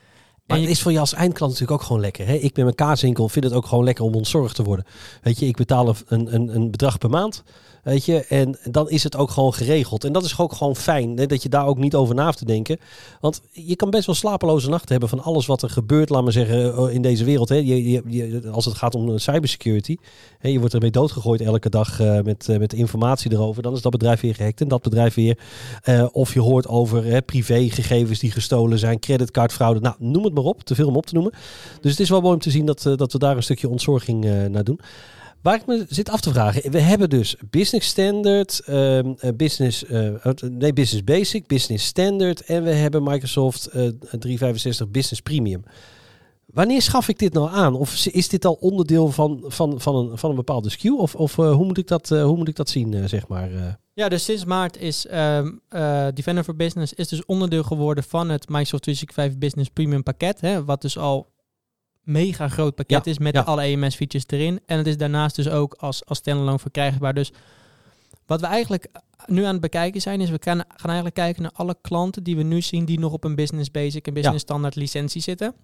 Maar 0.46 0.58
het 0.60 0.68
is 0.68 0.82
voor 0.82 0.92
je 0.92 0.98
als 1.00 1.12
eindklant 1.12 1.52
natuurlijk 1.52 1.80
ook 1.80 1.86
gewoon 1.86 2.02
lekker. 2.02 2.26
Hè? 2.26 2.34
Ik 2.34 2.42
met 2.56 2.64
mijn 2.64 2.74
kaaswinkel 2.74 3.28
vind 3.28 3.44
het 3.44 3.54
ook 3.54 3.66
gewoon 3.66 3.84
lekker 3.84 4.04
om 4.04 4.14
ontzorgd 4.14 4.54
te 4.54 4.62
worden. 4.62 4.84
Weet 5.22 5.38
je, 5.38 5.46
ik 5.46 5.56
betaal 5.56 5.94
een, 6.08 6.34
een, 6.34 6.54
een 6.54 6.70
bedrag 6.70 6.98
per 6.98 7.10
maand. 7.10 7.42
Weet 7.82 8.04
je, 8.04 8.24
en 8.24 8.58
dan 8.70 8.90
is 8.90 9.02
het 9.02 9.16
ook 9.16 9.30
gewoon 9.30 9.54
geregeld. 9.54 10.04
En 10.04 10.12
dat 10.12 10.24
is 10.24 10.38
ook 10.38 10.52
gewoon 10.52 10.76
fijn, 10.76 11.16
hè, 11.16 11.26
dat 11.26 11.42
je 11.42 11.48
daar 11.48 11.66
ook 11.66 11.78
niet 11.78 11.94
over 11.94 12.14
na 12.14 12.24
hoeft 12.24 12.38
te 12.38 12.44
denken. 12.44 12.78
Want 13.20 13.40
je 13.50 13.76
kan 13.76 13.90
best 13.90 14.06
wel 14.06 14.14
slapeloze 14.14 14.68
nachten 14.68 14.90
hebben 14.90 15.08
van 15.08 15.22
alles 15.22 15.46
wat 15.46 15.62
er 15.62 15.70
gebeurt, 15.70 16.08
laat 16.08 16.22
maar 16.22 16.32
zeggen, 16.32 16.74
eh, 16.74 16.94
in 16.94 17.02
deze 17.02 17.24
wereld. 17.24 17.48
Hè. 17.48 17.54
Je, 17.54 17.90
je, 17.90 18.02
je- 18.06 18.50
als 18.50 18.64
het 18.64 18.74
gaat 18.74 18.94
om 18.94 19.08
eh, 19.10 19.16
cybersecurity, 19.18 19.96
hè, 20.38 20.48
je 20.48 20.58
wordt 20.58 20.74
ermee 20.74 20.90
doodgegooid 20.90 21.40
elke 21.40 21.68
dag 21.68 22.00
eh, 22.00 22.20
met, 22.20 22.46
met 22.58 22.72
informatie 22.72 23.32
erover. 23.32 23.62
Dan 23.62 23.74
is 23.74 23.82
dat 23.82 23.92
bedrijf 23.92 24.20
weer 24.20 24.34
gehackt 24.34 24.60
en 24.60 24.68
dat 24.68 24.82
bedrijf 24.82 25.14
weer. 25.14 25.38
Of 26.12 26.34
je 26.34 26.40
hoort 26.40 26.66
over 26.68 27.22
privégegevens 27.22 28.18
die 28.18 28.30
gestolen 28.30 28.78
zijn, 28.78 28.98
creditcardfraude. 28.98 29.80
Nou, 29.80 29.94
noem 29.98 30.24
het 30.24 30.33
maar 30.34 30.44
op, 30.44 30.62
te 30.62 30.74
veel 30.74 30.88
om 30.88 30.96
op 30.96 31.06
te 31.06 31.14
noemen. 31.14 31.32
Dus 31.80 31.90
het 31.90 32.00
is 32.00 32.08
wel 32.08 32.20
mooi 32.20 32.34
om 32.34 32.40
te 32.40 32.50
zien 32.50 32.66
dat, 32.66 32.86
eh, 32.86 32.96
dat 32.96 33.12
we 33.12 33.18
daar 33.18 33.36
een 33.36 33.42
stukje 33.42 33.68
ontzorging 33.68 34.24
eh, 34.24 34.44
naar 34.44 34.64
doen. 34.64 34.80
Waar 35.44 35.54
ik 35.54 35.66
me 35.66 35.86
zit 35.88 36.10
af 36.10 36.20
te 36.20 36.30
vragen, 36.30 36.70
we 36.70 36.78
hebben 36.78 37.10
dus 37.10 37.36
Business 37.50 37.88
Standard, 37.88 38.60
ehm, 38.66 39.12
eh, 39.18 39.30
Business, 39.36 39.84
eh, 39.84 40.10
nee, 40.50 40.72
Business 40.72 41.04
Basic, 41.04 41.46
Business 41.46 41.86
Standard 41.86 42.40
en 42.40 42.62
we 42.62 42.70
hebben 42.70 43.02
Microsoft 43.02 43.66
eh 43.66 43.88
365 44.18 44.88
Business 44.88 45.22
Premium. 45.22 45.64
Wanneer 46.54 46.82
schaf 46.82 47.08
ik 47.08 47.18
dit 47.18 47.32
nou 47.32 47.50
aan? 47.50 47.74
Of 47.74 48.06
is 48.06 48.28
dit 48.28 48.44
al 48.44 48.56
onderdeel 48.60 49.08
van, 49.10 49.44
van, 49.46 49.80
van, 49.80 49.96
een, 49.96 50.18
van 50.18 50.30
een 50.30 50.36
bepaalde 50.36 50.70
SKU? 50.70 50.90
Of, 50.90 51.14
of 51.14 51.38
eh, 51.38 51.52
hoe, 51.52 51.66
moet 51.66 51.78
ik 51.78 51.86
dat, 51.86 52.10
eh, 52.10 52.24
hoe 52.24 52.36
moet 52.36 52.48
ik 52.48 52.56
dat 52.56 52.68
zien, 52.68 52.94
eh, 52.94 53.04
zeg 53.04 53.28
maar? 53.28 53.78
Ja, 53.94 54.08
dus 54.08 54.24
sinds 54.24 54.44
maart 54.44 54.76
is 54.78 55.06
ehm, 55.06 55.52
eh, 55.68 56.06
Defender 56.14 56.44
for 56.44 56.56
Business 56.56 56.92
is 56.92 57.08
dus 57.08 57.24
onderdeel 57.24 57.62
geworden 57.62 58.04
van 58.04 58.28
het 58.28 58.48
Microsoft 58.48 58.82
365 58.82 59.38
Business 59.38 59.70
Premium 59.70 60.02
pakket. 60.02 60.40
Hè, 60.40 60.64
wat 60.64 60.82
dus 60.82 60.98
al 60.98 61.26
mega 62.02 62.48
groot 62.48 62.74
pakket 62.74 63.04
Ja, 63.04 63.10
is 63.10 63.18
met 63.18 63.34
ja. 63.34 63.40
alle 63.40 63.62
EMS 63.62 63.94
features 63.94 64.26
erin. 64.26 64.60
En 64.66 64.78
het 64.78 64.86
is 64.86 64.96
daarnaast 64.96 65.36
dus 65.36 65.48
ook 65.48 65.74
als, 65.74 66.04
als 66.04 66.18
standalone 66.18 66.58
verkrijgbaar. 66.58 67.14
Dus 67.14 67.32
wat 68.26 68.40
we 68.40 68.46
eigenlijk 68.46 68.88
nu 69.26 69.42
aan 69.42 69.52
het 69.52 69.60
bekijken 69.60 70.00
zijn, 70.00 70.20
is 70.20 70.30
we 70.30 70.38
gaan, 70.40 70.58
gaan 70.58 70.86
eigenlijk 70.86 71.14
kijken 71.14 71.42
naar 71.42 71.52
alle 71.54 71.76
klanten 71.80 72.22
die 72.22 72.36
we 72.36 72.42
nu 72.42 72.62
zien 72.62 72.84
die 72.84 72.98
nog 72.98 73.12
op 73.12 73.24
een 73.24 73.34
Business 73.34 73.70
Basic 73.70 74.06
en 74.06 74.14
Business 74.14 74.42
Standard 74.42 74.74
licentie 74.74 75.22
zitten 75.22 75.54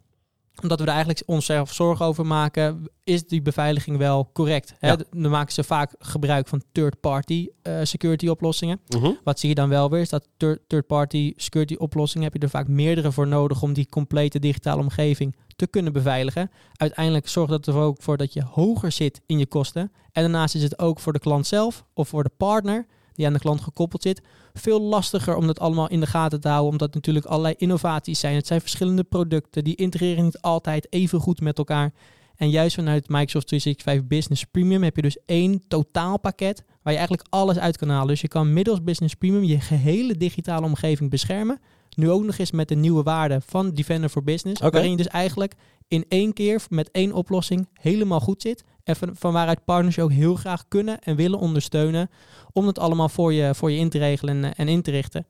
omdat 0.62 0.78
we 0.78 0.85
er 0.85 0.90
eigenlijk 0.90 1.23
onszelf 1.26 1.73
zorgen 1.73 2.07
over 2.07 2.26
maken, 2.26 2.85
is 3.04 3.26
die 3.26 3.42
beveiliging 3.42 3.97
wel 3.97 4.30
correct? 4.33 4.75
Hè? 4.78 4.88
Ja. 4.88 4.97
Dan 5.11 5.30
maken 5.30 5.52
ze 5.52 5.64
vaak 5.64 5.95
gebruik 5.99 6.49
van 6.49 6.62
third-party 6.73 7.49
eh, 7.62 7.78
security 7.83 8.28
oplossingen. 8.28 8.80
Mhm. 8.88 9.12
Wat 9.25 9.40
zie 9.40 9.49
je 9.49 9.54
dan 9.54 9.69
wel 9.69 9.90
weer? 9.90 10.00
Is 10.00 10.09
dat 10.09 10.28
third- 10.37 10.61
third-party 10.66 11.33
security 11.37 11.75
oplossingen 11.75 12.25
heb 12.25 12.35
je 12.35 12.40
er 12.40 12.50
vaak 12.50 12.69
meerdere 12.69 13.12
voor 13.12 13.26
nodig 13.26 13.62
om 13.62 13.73
die 13.73 13.88
complete 13.88 14.38
digitale 14.38 14.80
omgeving 14.80 15.37
te 15.57 15.66
kunnen 15.66 15.92
beveiligen. 15.92 16.50
Uiteindelijk 16.76 17.28
zorgt 17.28 17.50
dat 17.50 17.66
er 17.66 17.75
ook 17.75 18.02
voor 18.02 18.16
dat 18.16 18.33
je 18.33 18.45
hoger 18.45 18.92
zit 18.92 19.21
in 19.26 19.38
je 19.38 19.47
kosten. 19.47 19.92
En 20.12 20.23
daarnaast 20.23 20.54
is 20.54 20.62
het 20.62 20.78
ook 20.78 21.00
voor 21.00 21.12
de 21.12 21.19
klant 21.19 21.47
zelf 21.47 21.85
of 21.95 22.09
voor 22.09 22.23
de 22.23 22.30
partner 22.37 22.87
die 23.21 23.29
aan 23.29 23.35
de 23.35 23.41
klant 23.45 23.61
gekoppeld 23.61 24.03
zit, 24.03 24.23
veel 24.53 24.81
lastiger 24.81 25.37
om 25.37 25.47
dat 25.47 25.61
allemaal 25.61 25.89
in 25.89 26.00
de 26.00 26.07
gaten 26.07 26.41
te 26.41 26.49
houden, 26.49 26.71
omdat 26.71 26.95
natuurlijk 26.95 27.27
allerlei 27.27 27.55
innovaties 27.59 28.21
zijn. 28.21 28.35
Het 28.35 28.47
zijn 28.47 28.61
verschillende 28.61 29.05
producten, 29.05 29.65
die 29.65 29.77
integreren 29.77 30.25
niet 30.25 30.41
altijd 30.41 30.87
even 30.91 31.21
goed 31.21 31.41
met 31.41 31.59
elkaar. 31.59 31.93
En 32.37 32.50
juist 32.50 32.75
vanuit 32.75 33.09
Microsoft 33.09 33.47
365 33.47 34.07
Business 34.07 34.45
Premium 34.45 34.83
heb 34.83 34.97
je 34.97 35.03
dus 35.03 35.19
één 35.27 35.62
totaalpakket 35.69 36.65
waar 36.83 36.93
je 36.93 36.99
eigenlijk 36.99 37.29
alles 37.31 37.59
uit 37.59 37.77
kan 37.77 37.89
halen. 37.89 38.09
Dus 38.09 38.21
je 38.21 38.29
kan 38.29 38.53
middels 38.53 38.83
Business 38.83 39.15
Premium 39.15 39.45
je 39.45 39.61
gehele 39.61 40.17
digitale 40.17 40.67
omgeving 40.67 41.11
beschermen. 41.11 41.61
Nu 41.97 42.11
ook 42.11 42.25
nog 42.25 42.39
eens 42.39 42.50
met 42.50 42.69
de 42.69 42.75
nieuwe 42.75 43.03
waarde 43.03 43.41
van 43.47 43.71
Defender 43.71 44.09
for 44.09 44.23
Business. 44.23 44.61
Waarin 44.61 44.91
je 44.91 44.97
dus 44.97 45.09
eigenlijk 45.09 45.55
in 45.89 46.05
één 46.09 46.33
keer 46.33 46.62
met 46.69 46.91
één 46.91 47.12
oplossing 47.12 47.69
helemaal 47.73 48.21
goed 48.21 48.43
zit. 48.43 48.65
Van, 48.97 49.33
waaruit 49.33 49.65
partners 49.65 49.95
je 49.95 50.03
ook 50.03 50.13
heel 50.13 50.35
graag 50.35 50.65
kunnen 50.69 51.01
en 51.01 51.17
willen 51.17 51.39
ondersteunen. 51.39 52.11
Om 52.53 52.67
het 52.67 52.79
allemaal 52.79 53.09
voor 53.09 53.33
je, 53.33 53.55
voor 53.55 53.71
je 53.71 53.79
in 53.79 53.89
te 53.89 53.99
regelen 53.99 54.37
en, 54.37 54.45
eh, 54.45 54.51
en 54.57 54.69
in 54.69 54.83
te 54.83 54.91
richten. 54.91 55.27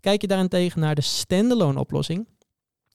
Kijk 0.00 0.20
je 0.20 0.26
daarentegen 0.26 0.80
naar 0.80 0.94
de 0.94 1.00
standalone 1.00 1.78
oplossing. 1.78 2.26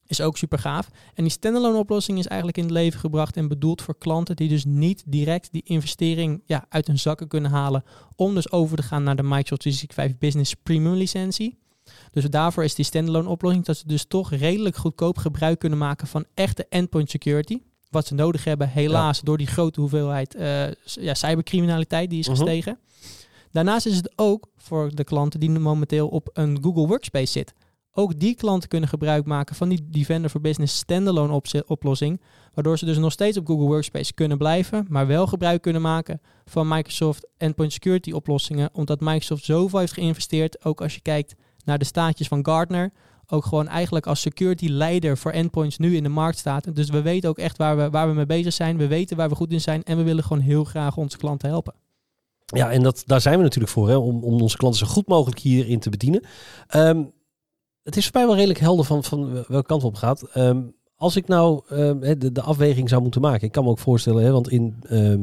Is 0.07 0.21
ook 0.21 0.37
super 0.37 0.59
gaaf. 0.59 0.89
En 1.13 1.23
die 1.23 1.31
standalone 1.31 1.77
oplossing 1.77 2.19
is 2.19 2.27
eigenlijk 2.27 2.57
in 2.57 2.63
het 2.63 2.73
leven 2.73 2.99
gebracht 2.99 3.37
en 3.37 3.47
bedoeld 3.47 3.81
voor 3.81 3.97
klanten 3.97 4.35
die 4.35 4.49
dus 4.49 4.65
niet 4.65 5.03
direct 5.05 5.51
die 5.51 5.63
investering 5.65 6.41
ja, 6.45 6.65
uit 6.69 6.87
hun 6.87 6.99
zakken 6.99 7.27
kunnen 7.27 7.51
halen. 7.51 7.83
Om 8.15 8.35
dus 8.35 8.51
over 8.51 8.77
te 8.77 8.83
gaan 8.83 9.03
naar 9.03 9.15
de 9.15 9.23
Microsoft 9.23 9.61
365 9.61 10.17
Business 10.17 10.53
Premium 10.53 10.93
licentie. 10.93 11.57
Dus 12.11 12.23
daarvoor 12.23 12.63
is 12.63 12.75
die 12.75 12.85
standalone 12.85 13.29
oplossing 13.29 13.65
dat 13.65 13.77
ze 13.77 13.87
dus 13.87 14.05
toch 14.05 14.31
redelijk 14.31 14.75
goedkoop 14.75 15.17
gebruik 15.17 15.59
kunnen 15.59 15.79
maken 15.79 16.07
van 16.07 16.25
echte 16.33 16.65
endpoint 16.69 17.09
security. 17.09 17.59
Wat 17.95 18.07
ze 18.07 18.13
nodig 18.13 18.43
hebben, 18.43 18.69
helaas, 18.69 19.21
door 19.21 19.37
die 19.37 19.47
grote 19.47 19.79
hoeveelheid 19.79 20.35
eh, 20.35 20.67
ja, 20.83 21.13
cybercriminaliteit 21.13 22.09
die 22.09 22.19
is 22.19 22.27
Mhm. 22.27 22.35
gestegen. 22.37 22.79
Daarnaast 23.51 23.85
is 23.85 23.95
het 23.95 24.13
ook 24.15 24.47
voor 24.57 24.95
de 24.95 25.03
klanten 25.03 25.39
die 25.39 25.49
momenteel 25.49 26.07
op 26.07 26.29
een 26.33 26.57
Google 26.63 26.87
Workspace 26.87 27.31
zit. 27.31 27.53
Ook 27.91 28.19
die 28.19 28.35
klanten 28.35 28.69
kunnen 28.69 28.89
gebruik 28.89 29.25
maken 29.25 29.55
van 29.55 29.69
die 29.69 29.87
Defender 29.89 30.29
for 30.29 30.41
Business 30.41 30.77
standalone 30.77 31.41
oplossing. 31.67 32.21
Waardoor 32.53 32.77
ze 32.77 32.85
dus 32.85 32.97
nog 32.97 33.11
steeds 33.11 33.37
op 33.37 33.47
Google 33.47 33.65
Workspace 33.65 34.13
kunnen 34.13 34.37
blijven, 34.37 34.85
maar 34.89 35.07
wel 35.07 35.27
gebruik 35.27 35.61
kunnen 35.61 35.81
maken 35.81 36.21
van 36.45 36.67
Microsoft 36.67 37.27
Endpoint 37.37 37.73
Security 37.73 38.11
oplossingen. 38.11 38.69
Omdat 38.73 38.99
Microsoft 38.99 39.43
zoveel 39.43 39.79
heeft 39.79 39.93
geïnvesteerd, 39.93 40.65
ook 40.65 40.81
als 40.81 40.93
je 40.95 41.01
kijkt 41.01 41.35
naar 41.65 41.77
de 41.77 41.85
staatjes 41.85 42.27
van 42.27 42.45
Gartner. 42.45 42.91
Ook 43.27 43.45
gewoon 43.45 43.67
eigenlijk 43.67 44.07
als 44.07 44.21
security 44.21 44.67
leider 44.67 45.17
voor 45.17 45.31
endpoints 45.31 45.77
nu 45.77 45.95
in 45.95 46.03
de 46.03 46.09
markt 46.09 46.37
staat. 46.37 46.75
Dus 46.75 46.89
we 46.89 47.01
weten 47.01 47.29
ook 47.29 47.37
echt 47.37 47.57
waar 47.57 47.77
we, 47.77 47.89
waar 47.89 48.07
we 48.07 48.13
mee 48.13 48.25
bezig 48.25 48.53
zijn. 48.53 48.77
We 48.77 48.87
weten 48.87 49.17
waar 49.17 49.29
we 49.29 49.35
goed 49.35 49.51
in 49.51 49.61
zijn 49.61 49.83
en 49.83 49.97
we 49.97 50.03
willen 50.03 50.23
gewoon 50.23 50.43
heel 50.43 50.63
graag 50.63 50.97
onze 50.97 51.17
klanten 51.17 51.49
helpen. 51.49 51.73
Ja, 52.45 52.71
en 52.71 52.83
dat, 52.83 53.03
daar 53.05 53.21
zijn 53.21 53.37
we 53.37 53.43
natuurlijk 53.43 53.73
voor, 53.73 53.89
hè, 53.89 53.95
om, 53.95 54.23
om 54.23 54.41
onze 54.41 54.57
klanten 54.57 54.87
zo 54.87 54.93
goed 54.93 55.07
mogelijk 55.07 55.39
hierin 55.39 55.79
te 55.79 55.89
bedienen. 55.89 56.23
Ehm, 56.67 57.03
het 57.83 57.97
is 57.97 58.03
voor 58.03 58.13
mij 58.13 58.25
wel 58.25 58.35
redelijk 58.35 58.59
helder 58.59 58.85
van, 58.85 59.03
van 59.03 59.43
welke 59.47 59.67
kant 59.67 59.83
op 59.83 59.95
gaat. 59.95 60.21
Ehm, 60.21 60.61
als 60.95 61.15
ik 61.15 61.27
nou 61.27 61.61
ehm, 61.69 61.99
de, 62.19 62.31
de 62.31 62.41
afweging 62.41 62.89
zou 62.89 63.01
moeten 63.01 63.21
maken, 63.21 63.47
ik 63.47 63.51
kan 63.51 63.63
me 63.63 63.69
ook 63.69 63.79
voorstellen, 63.79 64.23
hè, 64.23 64.31
want 64.31 64.49
in 64.49 64.75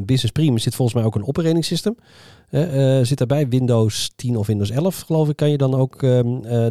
Business 0.07 0.33
Premium 0.33 0.59
zit 0.59 0.75
volgens 0.75 0.97
mij 0.97 1.07
ook 1.07 1.15
een 1.15 1.27
operating 1.27 1.65
system. 1.65 1.97
Eh, 2.53 3.01
zit 3.03 3.19
daarbij 3.19 3.49
Windows 3.49 4.13
10 4.17 4.37
of 4.37 4.47
Windows 4.47 4.71
11, 4.71 5.01
geloof 5.01 5.29
ik, 5.29 5.37
kan 5.37 5.51
je 5.51 5.57
dan 5.57 5.75
ook 5.75 6.03
eh, 6.03 6.21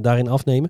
daarin 0.01 0.27
afnemen. 0.27 0.69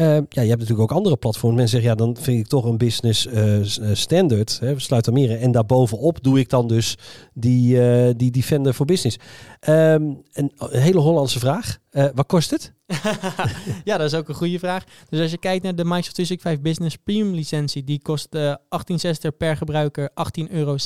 Ehm, 0.00 0.22
ja, 0.28 0.42
je 0.42 0.48
hebt 0.48 0.60
natuurlijk 0.60 0.90
ook 0.90 0.96
andere 0.96 1.16
platforms. 1.16 1.56
Mensen 1.56 1.80
zeggen, 1.80 1.90
ja, 1.90 2.04
dan 2.06 2.22
vind 2.22 2.38
ik 2.38 2.46
toch 2.46 2.64
een 2.64 2.78
business 2.78 3.26
eh, 3.26 3.60
eh, 3.60 3.66
standard. 3.92 4.58
Hè, 4.60 4.78
sluit 4.78 5.04
dan 5.04 5.14
meer. 5.14 5.40
En 5.40 5.52
daarbovenop 5.52 6.22
doe 6.22 6.38
ik 6.38 6.48
dan 6.48 6.68
dus 6.68 6.98
die, 7.34 7.82
eh, 7.82 8.14
die 8.16 8.30
Defender 8.30 8.74
voor 8.74 8.86
Business. 8.86 9.18
Ehm, 9.60 10.02
een, 10.32 10.52
een 10.56 10.80
hele 10.80 11.00
Hollandse 11.00 11.38
vraag. 11.38 11.78
Eh, 11.90 12.06
wat 12.14 12.26
kost 12.26 12.50
het? 12.50 12.74
ja, 13.84 13.96
dat 13.96 14.12
is 14.12 14.18
ook 14.18 14.28
een 14.28 14.34
goede 14.34 14.58
vraag. 14.58 14.84
Dus 15.08 15.20
als 15.20 15.30
je 15.30 15.38
kijkt 15.38 15.64
naar 15.64 15.74
de 15.74 15.84
Microsoft 15.84 16.14
365 16.14 16.60
Business 16.62 16.96
Premium 17.04 17.34
licentie, 17.34 17.84
die 17.84 18.02
kost 18.02 18.34
eh 18.34 18.54
18,60 18.54 19.36
per 19.38 19.56
gebruiker, 19.56 20.10
18,60 20.10 20.50
euro 20.50 20.76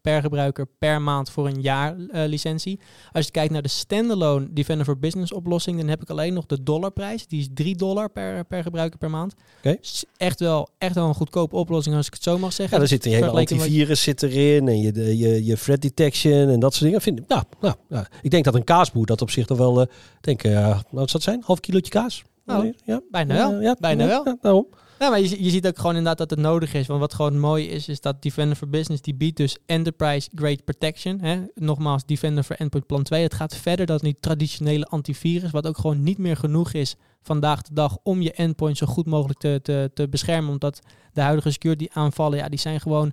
per 0.00 0.20
gebruiker 0.20 0.66
per 0.78 1.02
maand 1.02 1.30
voor 1.30 1.46
een 1.46 1.60
jaar 1.60 1.96
eh, 1.96 2.28
licentie. 2.28 2.80
Als 3.12 3.24
je 3.24 3.30
kijkt 3.30 3.52
naar 3.52 3.62
de 3.62 3.68
standalone 3.68 4.52
Defender 4.52 4.86
for 4.86 4.98
Business 4.98 5.32
oplossing, 5.32 5.78
dan 5.78 5.88
heb 5.88 6.02
ik 6.02 6.10
alleen 6.10 6.34
nog 6.34 6.46
de 6.46 6.62
dollarprijs. 6.62 7.26
Die 7.26 7.40
is 7.40 7.48
3 7.54 7.76
dollar 7.76 8.10
per, 8.10 8.44
per 8.44 8.62
gebruiker 8.62 8.98
per 8.98 9.10
maand. 9.10 9.34
Oké. 9.58 9.76
Is 9.80 10.04
Echt 10.16 10.40
wel, 10.40 10.68
echt 10.78 10.94
wel 10.94 11.08
een 11.08 11.14
goedkope 11.14 11.56
oplossing 11.56 11.96
als 11.96 12.06
ik 12.06 12.12
het 12.12 12.22
zo 12.22 12.38
mag 12.38 12.52
zeggen. 12.52 12.76
Ja, 12.76 12.82
er 12.82 12.88
zit 12.88 13.06
een 13.06 13.12
hele 13.12 13.30
antivirus 13.30 14.02
zit 14.02 14.22
erin 14.22 14.68
en 14.68 14.80
je, 14.80 14.92
de, 14.92 15.18
je, 15.18 15.44
je 15.44 15.56
threat 15.56 15.80
detection 15.80 16.48
en 16.48 16.60
dat 16.60 16.72
soort 16.72 16.84
dingen. 16.84 17.00
Vind, 17.00 17.28
nou, 17.28 17.42
nou, 17.60 17.74
nou, 17.88 18.04
ik 18.22 18.30
denk 18.30 18.44
dat 18.44 18.54
een 18.54 18.64
kaasboer 18.64 19.06
dat 19.06 19.22
op 19.22 19.30
zich 19.30 19.46
toch 19.46 19.58
wel, 19.58 19.80
eh 19.80 19.86
denk, 20.20 20.42
nou, 20.42 20.74
wat 20.90 21.10
zou 21.10 21.12
het 21.12 21.22
zijn? 21.22 21.42
Half 21.48 21.60
kilootje 21.60 21.90
kaas? 21.90 22.24
Nou, 22.44 22.74
ja, 22.84 23.00
bijna 23.10 23.34
wel. 23.34 23.60
Ja, 23.60 23.76
Bijna 23.80 24.06
wel. 24.06 24.24
ja, 24.24 24.36
daarom. 24.40 24.66
Ja, 24.98 25.10
maar 25.10 25.20
je, 25.20 25.42
je 25.44 25.50
ziet 25.50 25.66
ook 25.66 25.76
gewoon 25.76 25.96
inderdaad 25.96 26.18
dat 26.18 26.30
het 26.30 26.38
nodig 26.38 26.74
is. 26.74 26.86
Want 26.86 27.00
wat 27.00 27.14
gewoon 27.14 27.38
mooi 27.38 27.68
is, 27.68 27.88
is 27.88 28.00
dat 28.00 28.22
Defender 28.22 28.56
for 28.56 28.68
Business, 28.68 29.02
die 29.02 29.14
biedt 29.14 29.36
dus 29.36 29.58
Enterprise 29.66 30.30
Grade 30.34 30.62
Protection. 30.64 31.20
Hè? 31.20 31.40
Nogmaals, 31.54 32.04
Defender 32.06 32.44
for 32.44 32.56
Endpoint 32.56 32.86
Plan 32.86 33.02
2. 33.02 33.22
Het 33.22 33.34
gaat 33.34 33.56
verder 33.56 33.86
dan 33.86 33.98
die 33.98 34.16
traditionele 34.20 34.84
antivirus, 34.84 35.50
wat 35.50 35.66
ook 35.66 35.78
gewoon 35.78 36.02
niet 36.02 36.18
meer 36.18 36.36
genoeg 36.36 36.72
is 36.72 36.96
vandaag 37.22 37.62
de 37.62 37.74
dag 37.74 37.96
om 38.02 38.20
je 38.20 38.32
endpoint 38.32 38.76
zo 38.76 38.86
goed 38.86 39.06
mogelijk 39.06 39.38
te, 39.38 39.60
te, 39.62 39.90
te 39.94 40.08
beschermen. 40.08 40.50
Omdat 40.50 40.80
de 41.12 41.20
huidige 41.20 41.50
security 41.50 41.86
aanvallen, 41.90 42.38
ja, 42.38 42.48
die 42.48 42.58
zijn 42.58 42.80
gewoon 42.80 43.12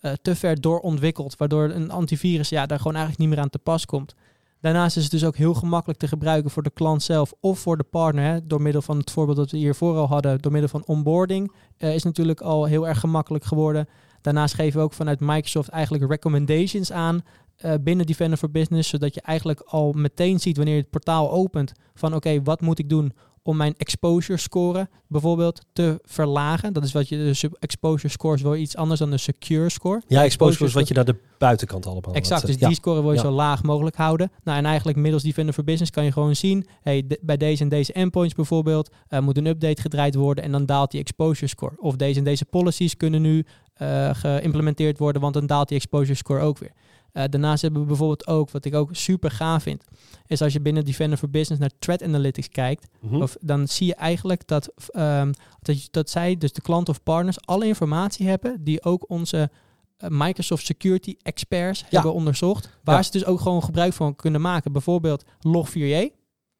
eh, 0.00 0.12
te 0.22 0.36
ver 0.36 0.60
doorontwikkeld. 0.60 1.36
Waardoor 1.36 1.70
een 1.70 1.90
antivirus 1.90 2.48
ja, 2.48 2.66
daar 2.66 2.78
gewoon 2.78 2.96
eigenlijk 2.96 3.24
niet 3.24 3.34
meer 3.34 3.44
aan 3.44 3.50
te 3.50 3.58
pas 3.58 3.86
komt. 3.86 4.14
Daarnaast 4.60 4.96
is 4.96 5.02
het 5.02 5.12
dus 5.12 5.24
ook 5.24 5.36
heel 5.36 5.54
gemakkelijk 5.54 5.98
te 5.98 6.08
gebruiken 6.08 6.50
voor 6.50 6.62
de 6.62 6.70
klant 6.70 7.02
zelf 7.02 7.32
of 7.40 7.58
voor 7.58 7.76
de 7.76 7.84
partner. 7.84 8.24
Hè, 8.24 8.46
door 8.46 8.62
middel 8.62 8.82
van 8.82 8.98
het 8.98 9.10
voorbeeld 9.10 9.36
dat 9.36 9.50
we 9.50 9.56
hiervoor 9.56 9.96
al 9.96 10.08
hadden, 10.08 10.40
door 10.40 10.52
middel 10.52 10.70
van 10.70 10.86
onboarding, 10.86 11.52
eh, 11.76 11.94
is 11.94 12.02
natuurlijk 12.02 12.40
al 12.40 12.64
heel 12.64 12.88
erg 12.88 13.00
gemakkelijk 13.00 13.44
geworden. 13.44 13.88
Daarnaast 14.20 14.54
geven 14.54 14.78
we 14.78 14.84
ook 14.84 14.92
vanuit 14.92 15.20
Microsoft 15.20 15.68
eigenlijk 15.68 16.10
recommendations 16.10 16.92
aan 16.92 17.22
eh, 17.56 17.74
binnen 17.80 18.06
Defender 18.06 18.38
for 18.38 18.50
Business, 18.50 18.88
zodat 18.88 19.14
je 19.14 19.20
eigenlijk 19.20 19.60
al 19.60 19.92
meteen 19.92 20.40
ziet 20.40 20.56
wanneer 20.56 20.74
je 20.74 20.80
het 20.80 20.90
portaal 20.90 21.32
opent 21.32 21.72
van 21.94 22.14
oké, 22.14 22.42
wat 22.42 22.60
moet 22.60 22.78
ik 22.78 22.88
doen 22.88 23.12
om 23.46 23.56
mijn 23.56 23.74
exposure 23.76 24.38
score 24.38 24.88
bijvoorbeeld 25.06 25.60
te 25.72 25.98
verlagen. 26.02 26.72
Dat 26.72 26.84
is 26.84 26.92
wat 26.92 27.08
je, 27.08 27.16
de 27.16 27.50
exposure 27.58 28.08
score 28.08 28.34
is 28.34 28.42
wel 28.42 28.56
iets 28.56 28.76
anders 28.76 29.00
dan 29.00 29.10
de 29.10 29.16
secure 29.18 29.68
score. 29.68 30.02
Ja, 30.06 30.22
exposure 30.22 30.64
is 30.64 30.72
wat 30.72 30.88
je 30.88 30.94
naar 30.94 31.04
de 31.04 31.16
buitenkant 31.38 31.86
allemaal... 31.86 32.14
Exact, 32.14 32.46
dus 32.46 32.56
ja. 32.58 32.66
die 32.66 32.76
score 32.76 33.00
wil 33.00 33.10
je 33.10 33.16
Ja. 33.16 33.22
zo 33.22 33.30
laag 33.30 33.62
mogelijk 33.62 33.96
houden. 33.96 34.30
Nou, 34.44 34.58
en 34.58 34.64
eigenlijk 34.64 34.98
middels 34.98 35.22
Defender 35.22 35.54
for 35.54 35.64
Business 35.64 35.90
kan 35.90 36.04
je 36.04 36.12
gewoon 36.12 36.36
zien... 36.36 36.66
Hey, 36.82 37.06
de- 37.06 37.18
bij 37.22 37.36
deze 37.36 37.62
en 37.62 37.68
deze 37.68 37.92
endpoints 37.92 38.34
bijvoorbeeld 38.34 38.90
eh, 39.08 39.20
moet 39.20 39.36
een 39.36 39.46
update 39.46 39.80
gedraaid 39.80 40.14
worden... 40.14 40.44
en 40.44 40.52
dan 40.52 40.66
daalt 40.66 40.90
die 40.90 41.00
exposure 41.00 41.46
score. 41.46 41.74
Of 41.78 41.96
deze 41.96 42.18
en 42.18 42.24
deze 42.24 42.44
policies 42.44 42.96
kunnen 42.96 43.22
nu 43.22 43.44
eh, 43.74 44.10
geïmplementeerd 44.12 44.98
worden... 44.98 45.22
want 45.22 45.34
dan 45.34 45.46
daalt 45.46 45.68
die 45.68 45.76
exposure 45.76 46.14
score 46.14 46.40
ook 46.40 46.58
weer. 46.58 46.72
Eh, 47.16 47.24
daarnaast 47.30 47.62
hebben 47.62 47.80
we 47.80 47.86
bijvoorbeeld 47.86 48.26
ook, 48.26 48.50
wat 48.50 48.64
ik 48.64 48.74
ook 48.74 48.88
super 48.92 49.30
gaaf 49.30 49.62
vind... 49.62 49.84
is 50.26 50.42
als 50.42 50.52
je 50.52 50.60
binnen 50.60 50.84
Defender 50.84 51.18
for 51.18 51.30
Business 51.30 51.60
naar 51.60 51.70
Threat 51.78 52.02
Analytics 52.02 52.48
kijkt... 52.48 52.86
Mhm. 53.00 53.22
Of 53.22 53.36
dan 53.40 53.68
zie 53.68 53.86
je 53.86 53.94
eigenlijk 53.94 54.46
dat, 54.46 54.72
ehm, 54.90 55.32
dat, 55.60 55.88
dat 55.90 56.10
zij, 56.10 56.36
dus 56.36 56.52
de 56.52 56.60
klant 56.60 56.88
of 56.88 57.02
partners, 57.02 57.40
alle 57.46 57.66
informatie 57.66 58.28
hebben 58.28 58.64
die 58.64 58.84
ook 58.84 59.10
onze 59.10 59.50
eh, 59.96 60.08
Microsoft 60.10 60.66
Security 60.66 61.14
experts 61.22 61.84
hebben 61.88 62.14
onderzocht. 62.14 62.78
Waar 62.84 62.96
Ja. 62.96 63.02
ze 63.02 63.10
dus 63.10 63.24
ook 63.24 63.40
gewoon 63.40 63.62
gebruik 63.62 63.92
van 63.92 64.16
kunnen 64.16 64.40
maken. 64.40 64.72
Bijvoorbeeld 64.72 65.24
Log4j. 65.24 66.14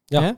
Ja, 0.05 0.21
Hè? 0.21 0.31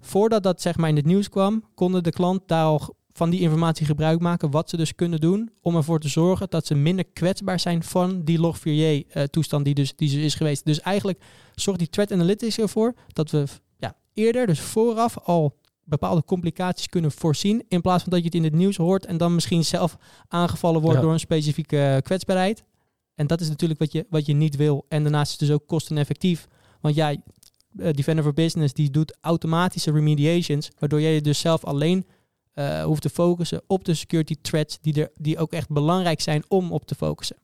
Voordat 0.00 0.42
dat 0.42 0.60
zeg 0.62 0.76
maar 0.76 0.88
in 0.88 0.96
het 0.96 1.04
nieuws 1.06 1.28
kwam, 1.28 1.64
konden 1.74 2.02
de 2.02 2.10
klant 2.12 2.42
daar 2.46 2.64
al 2.64 2.96
van 3.18 3.30
die 3.30 3.40
informatie 3.40 3.86
gebruik 3.86 4.20
maken. 4.20 4.50
Wat 4.50 4.70
ze 4.70 4.76
dus 4.76 4.94
kunnen 4.94 5.20
doen 5.20 5.50
om 5.60 5.76
ervoor 5.76 6.00
te 6.00 6.08
zorgen 6.08 6.46
dat 6.50 6.66
ze 6.66 6.74
minder 6.74 7.04
kwetsbaar 7.12 7.60
zijn 7.60 7.82
van 7.82 8.24
die 8.24 8.38
Log4j 8.38 9.10
eh, 9.12 9.22
toestand 9.22 9.64
die 9.64 9.74
dus, 9.74 9.96
die 9.96 10.10
dus 10.10 10.24
is 10.24 10.34
geweest. 10.34 10.64
Dus 10.64 10.80
eigenlijk 10.80 11.20
zorgt 11.54 11.78
die 11.80 11.88
Threat 11.88 12.12
Analytics 12.12 12.58
ervoor 12.58 12.94
dat 13.12 13.30
we 13.30 13.44
ja, 13.76 13.96
eerder, 14.14 14.46
dus 14.46 14.60
vooraf 14.60 15.18
al 15.18 15.56
bepaalde 15.84 16.24
complicaties 16.24 16.88
kunnen 16.88 17.12
voorzien. 17.12 17.64
In 17.68 17.80
plaats 17.80 18.02
van 18.02 18.12
dat 18.12 18.20
je 18.20 18.26
het 18.26 18.34
in 18.34 18.44
het 18.44 18.54
nieuws 18.54 18.76
hoort 18.76 19.06
en 19.06 19.16
dan 19.16 19.34
misschien 19.34 19.64
zelf 19.64 19.96
aangevallen 20.28 20.80
wordt 20.80 20.96
Ja. 20.96 21.02
door 21.02 21.12
een 21.12 21.20
specifieke 21.20 21.78
eh, 21.78 21.96
kwetsbaarheid. 22.02 22.64
En 23.14 23.26
dat 23.26 23.40
is 23.40 23.48
natuurlijk 23.48 23.80
wat 23.80 23.92
je, 23.92 24.06
wat 24.10 24.26
je 24.26 24.32
niet 24.34 24.56
wil. 24.56 24.84
En 24.88 25.02
daarnaast 25.02 25.32
is 25.32 25.38
het 25.38 25.48
dus 25.48 25.56
ook 25.58 25.66
kosteneffectief. 25.66 26.48
Want 26.80 26.94
ja, 26.94 27.10
eh, 27.10 27.92
Defender 27.92 28.24
for 28.24 28.32
Business 28.32 28.74
die 28.74 28.90
doet 28.90 29.16
automatische 29.20 29.92
remediations, 29.92 30.70
waardoor 30.78 31.00
jij 31.00 31.14
je 31.14 31.20
dus 31.20 31.38
zelf 31.38 31.64
alleen 31.64 32.06
eh, 32.58 32.84
hoeft 32.84 33.02
te 33.02 33.10
focussen 33.10 33.62
op 33.66 33.84
de 33.84 33.94
security 33.94 34.34
threats 34.40 34.78
die, 34.80 35.00
er, 35.00 35.10
die 35.16 35.38
ook 35.38 35.52
echt 35.52 35.68
belangrijk 35.68 36.20
zijn 36.20 36.44
om 36.48 36.72
op 36.72 36.86
te 36.86 36.94
focussen. 36.94 37.36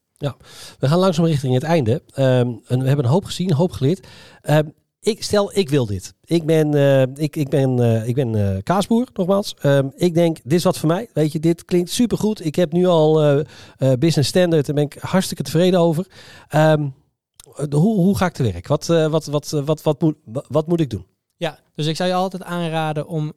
We 0.79 0.89
gaan 0.89 0.99
langzaam 0.99 1.25
richting 1.25 1.55
het 1.55 1.63
einde. 1.63 2.03
Ehm, 2.15 2.53
en 2.67 2.81
we 2.81 2.87
hebben 2.87 3.05
een 3.05 3.11
hoop 3.11 3.25
gezien, 3.25 3.51
een 3.51 3.57
hoop 3.57 3.73
geleerd. 3.73 4.07
Ehm, 4.41 4.69
ik 5.01 5.23
stel, 5.23 5.57
ik 5.57 5.69
wil 5.69 5.87
dit. 5.87 6.15
Ik 6.25 6.45
ben, 6.45 6.75
eh, 6.75 7.03
ik, 7.25 7.37
ik 7.37 7.49
ben, 7.49 7.79
eh, 7.79 8.09
ik 8.09 8.15
ben 8.15 8.63
kaasboer, 8.63 9.09
nogmaals. 9.13 9.55
Ehm, 9.61 9.89
ik 9.97 10.15
denk, 10.15 10.37
dit 10.43 10.53
is 10.53 10.65
wat 10.65 10.79
voor 10.79 10.89
mij. 10.89 11.09
Weet 11.13 11.33
je, 11.33 11.41
dit 11.41 11.65
klinkt 11.65 11.91
supergoed. 11.91 12.45
Ik 12.45 12.55
heb 12.55 12.73
nu 12.73 12.87
al 12.87 13.45
business 13.79 14.29
standard. 14.29 14.67
Daar 14.67 14.75
ben 14.75 14.85
ik 14.85 14.97
hartstikke 15.01 15.43
tevreden 15.43 15.81
over. 15.81 16.07
De- 16.49 17.77
hoe, 17.77 17.97
hoe 17.97 18.17
ga 18.17 18.27
ik 18.27 18.33
te 18.33 18.43
werk? 18.43 18.67
Wat, 18.67 18.87
wat, 18.87 19.25
wat, 19.27 19.51
wat, 19.51 19.83
wat, 19.83 20.01
moet, 20.01 20.17
wat, 20.49 20.67
moet 20.67 20.81
ik 20.81 20.91
doen? 20.91 21.07
Ja, 21.37 21.59
dus 21.75 21.87
ik 21.87 21.97
zou 21.97 22.09
je 22.09 22.15
altijd 22.15 22.43
aanraden 22.43 23.07
om 23.07 23.33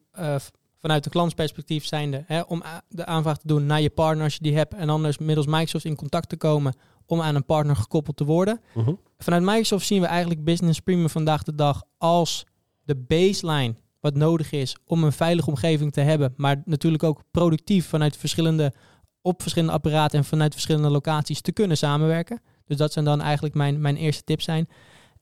vanuit 0.80 1.04
de 1.04 1.10
klantsperspectief 1.10 1.86
zijnde, 1.86 2.24
hè, 2.28 2.42
om 2.42 2.64
de 2.90 3.06
aanvraag 3.06 3.38
te 3.38 3.48
doen 3.48 3.66
naar 3.66 3.82
je 3.82 3.90
partner 3.90 4.24
als 4.24 4.34
je 4.34 4.44
die 4.44 4.56
hebt 4.56 4.74
en 4.74 4.90
anders 4.90 5.18
middels 5.18 5.48
Microsoft 5.48 5.86
in 5.86 5.96
contact 5.96 6.30
te 6.30 6.38
komen 6.38 6.74
om 7.06 7.22
aan 7.22 7.36
een 7.36 7.46
partner 7.46 7.76
gekoppeld 7.76 8.18
te 8.18 8.26
worden. 8.26 8.62
Mhm. 8.74 8.94
Vanuit 9.18 9.44
Microsoft 9.44 9.86
zien 9.86 10.02
we 10.02 10.08
eigenlijk 10.08 10.44
Business 10.44 10.80
Premium 10.80 11.10
vandaag 11.10 11.44
de 11.44 11.56
dag 11.56 11.84
als 11.98 12.46
de 12.84 12.96
baseline 12.96 13.76
wat 14.00 14.16
nodig 14.16 14.52
is 14.52 14.76
om 14.86 15.04
een 15.04 15.12
veilige 15.12 15.50
omgeving 15.50 15.94
te 15.94 16.02
hebben, 16.02 16.34
maar 16.36 16.62
natuurlijk 16.66 17.04
ook 17.04 17.22
productief 17.32 17.88
vanuit 17.88 18.18
verschillende, 18.18 18.74
op 19.22 19.42
verschillende 19.42 19.74
apparaten 19.74 20.20
en 20.20 20.26
vanuit 20.26 20.54
verschillende 20.54 20.90
locaties 20.90 21.42
te 21.42 21.52
kunnen 21.52 21.78
samenwerken. 21.78 22.42
Dus 22.66 22.78
dat 22.78 22.94
zijn 22.94 23.06
dan 23.06 23.22
eigenlijk 23.22 23.56
mijn, 23.56 23.82
mijn 23.82 23.96
eerste 23.96 24.24
tips 24.24 24.44
zijn. 24.44 24.70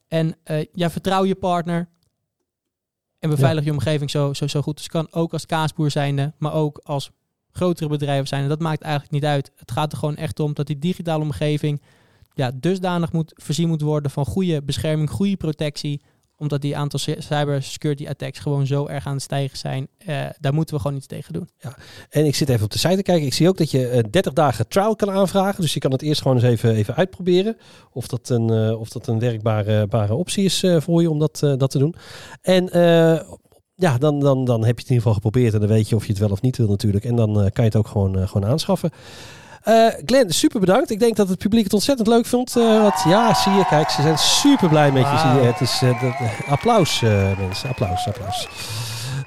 En 0.07 0.35
eh, 0.43 0.65
ja, 0.71 0.89
vertrouw 0.89 1.23
je 1.23 1.35
partner 1.35 1.89
en 3.25 3.35
beveilig 3.35 3.63
je 3.63 3.71
omgeving 3.71 4.09
zo, 4.09 4.33
zo, 4.33 4.47
zo 4.47 4.61
goed 4.61 4.77
als 4.77 4.87
kan. 4.87 5.07
Ook 5.11 5.33
als 5.33 5.45
kaasboer 5.45 5.91
zijnde, 5.91 6.33
maar 6.37 6.53
ook 6.53 6.79
als 6.83 7.11
grotere 7.51 7.89
bedrijven 7.89 8.27
zijnde. 8.27 8.47
Dat 8.47 8.59
maakt 8.59 8.81
eigenlijk 8.81 9.13
niet 9.13 9.25
uit. 9.25 9.51
Het 9.55 9.71
gaat 9.71 9.91
er 9.91 9.97
gewoon 9.97 10.15
echt 10.15 10.39
om 10.39 10.53
dat 10.53 10.67
die 10.67 10.79
digitale 10.79 11.23
omgeving 11.23 11.81
ja, 12.33 12.51
dusdanig 12.55 13.11
moet, 13.11 13.33
voorzien 13.35 13.67
moet 13.67 13.81
worden 13.81 14.11
van 14.11 14.25
goede 14.25 14.61
bescherming, 14.61 15.09
goede 15.09 15.37
protectie. 15.37 16.01
Omdat 16.37 16.61
die 16.61 16.77
aantal 16.77 16.99
cy- 16.99 17.15
cybersecurity 17.19 18.07
attacks 18.07 18.39
gewoon 18.39 18.67
zo 18.67 18.87
erg 18.87 19.05
aan 19.05 19.13
het 19.13 19.21
stijgen 19.21 19.57
zijn. 19.57 19.87
Eh, 19.97 20.25
daar 20.39 20.53
moeten 20.53 20.75
we 20.75 20.81
gewoon 20.81 20.97
iets 20.97 21.07
tegen 21.07 21.33
doen. 21.33 21.49
En 22.09 22.25
ik 22.25 22.35
zit 22.35 22.49
even 22.49 22.65
op 22.65 22.71
de 22.71 22.77
site 22.77 22.95
te 22.95 23.01
kijken. 23.01 23.25
Ik 23.25 23.33
zie 23.33 23.47
ook 23.47 23.57
dat 23.57 23.71
je 23.71 23.87
eh, 23.87 24.03
30 24.11 24.33
dagen 24.33 24.67
trial 24.67 24.95
kan 24.95 25.11
aanvragen. 25.11 25.61
Dus 25.61 25.73
je 25.73 25.79
kan 25.79 25.91
het 25.91 26.01
eerst 26.01 26.21
gewoon 26.21 26.37
eens 26.37 26.45
even, 26.45 26.75
even 26.75 26.95
uitproberen. 26.95 27.57
Of 27.91 28.07
dat 28.07 28.29
een, 28.29 28.49
eh, 28.49 28.79
of 28.79 28.89
dat 28.89 29.07
een 29.07 29.19
werkbare 29.19 29.87
bare 29.87 30.13
optie 30.13 30.43
is 30.43 30.63
voor 30.77 31.01
je 31.01 31.09
om 31.09 31.19
dat, 31.19 31.39
dat 31.39 31.71
te 31.71 31.77
doen. 31.77 31.95
En 32.41 32.69
ja, 33.75 33.97
dan, 33.97 34.19
dan, 34.19 34.45
dan 34.45 34.65
heb 34.65 34.75
je 34.75 34.81
het 34.81 34.89
in 34.89 34.95
ieder 34.95 34.95
geval 34.95 35.13
geprobeerd. 35.13 35.53
En 35.53 35.59
dan 35.59 35.69
weet 35.69 35.89
je 35.89 35.95
of 35.95 36.05
je 36.05 36.11
het 36.11 36.19
wel 36.21 36.29
of 36.29 36.41
niet 36.41 36.57
wil 36.57 36.67
natuurlijk. 36.67 37.05
En 37.05 37.15
dan 37.15 37.33
kan 37.33 37.63
je 37.63 37.69
het 37.69 37.75
ook 37.75 37.87
gewoon, 37.87 38.27
gewoon 38.27 38.49
aanschaffen. 38.49 38.91
Eh 39.65 39.87
Glenn, 40.05 40.29
super 40.29 40.59
bedankt. 40.59 40.89
Ik 40.89 40.99
denk 40.99 41.15
dat 41.15 41.29
het 41.29 41.37
publiek 41.37 41.63
het 41.63 41.73
ontzettend 41.73 42.07
leuk 42.07 42.25
vond. 42.25 42.55
eh, 42.55 42.81
wat, 42.81 43.03
ja, 43.07 43.33
zie 43.33 43.51
je, 43.51 43.65
kijk, 43.65 43.89
ze 43.89 44.01
zijn 44.01 44.17
super 44.17 44.69
blij 44.69 44.91
met 44.91 45.01
je. 45.01 45.17
Zie 45.17 45.41
je. 45.41 45.47
Het 45.47 45.61
is 45.61 45.81
eh, 45.81 46.51
applaus, 46.51 47.01
mensen. 47.39 47.69
Applaus, 47.69 48.07
applaus. 48.07 48.47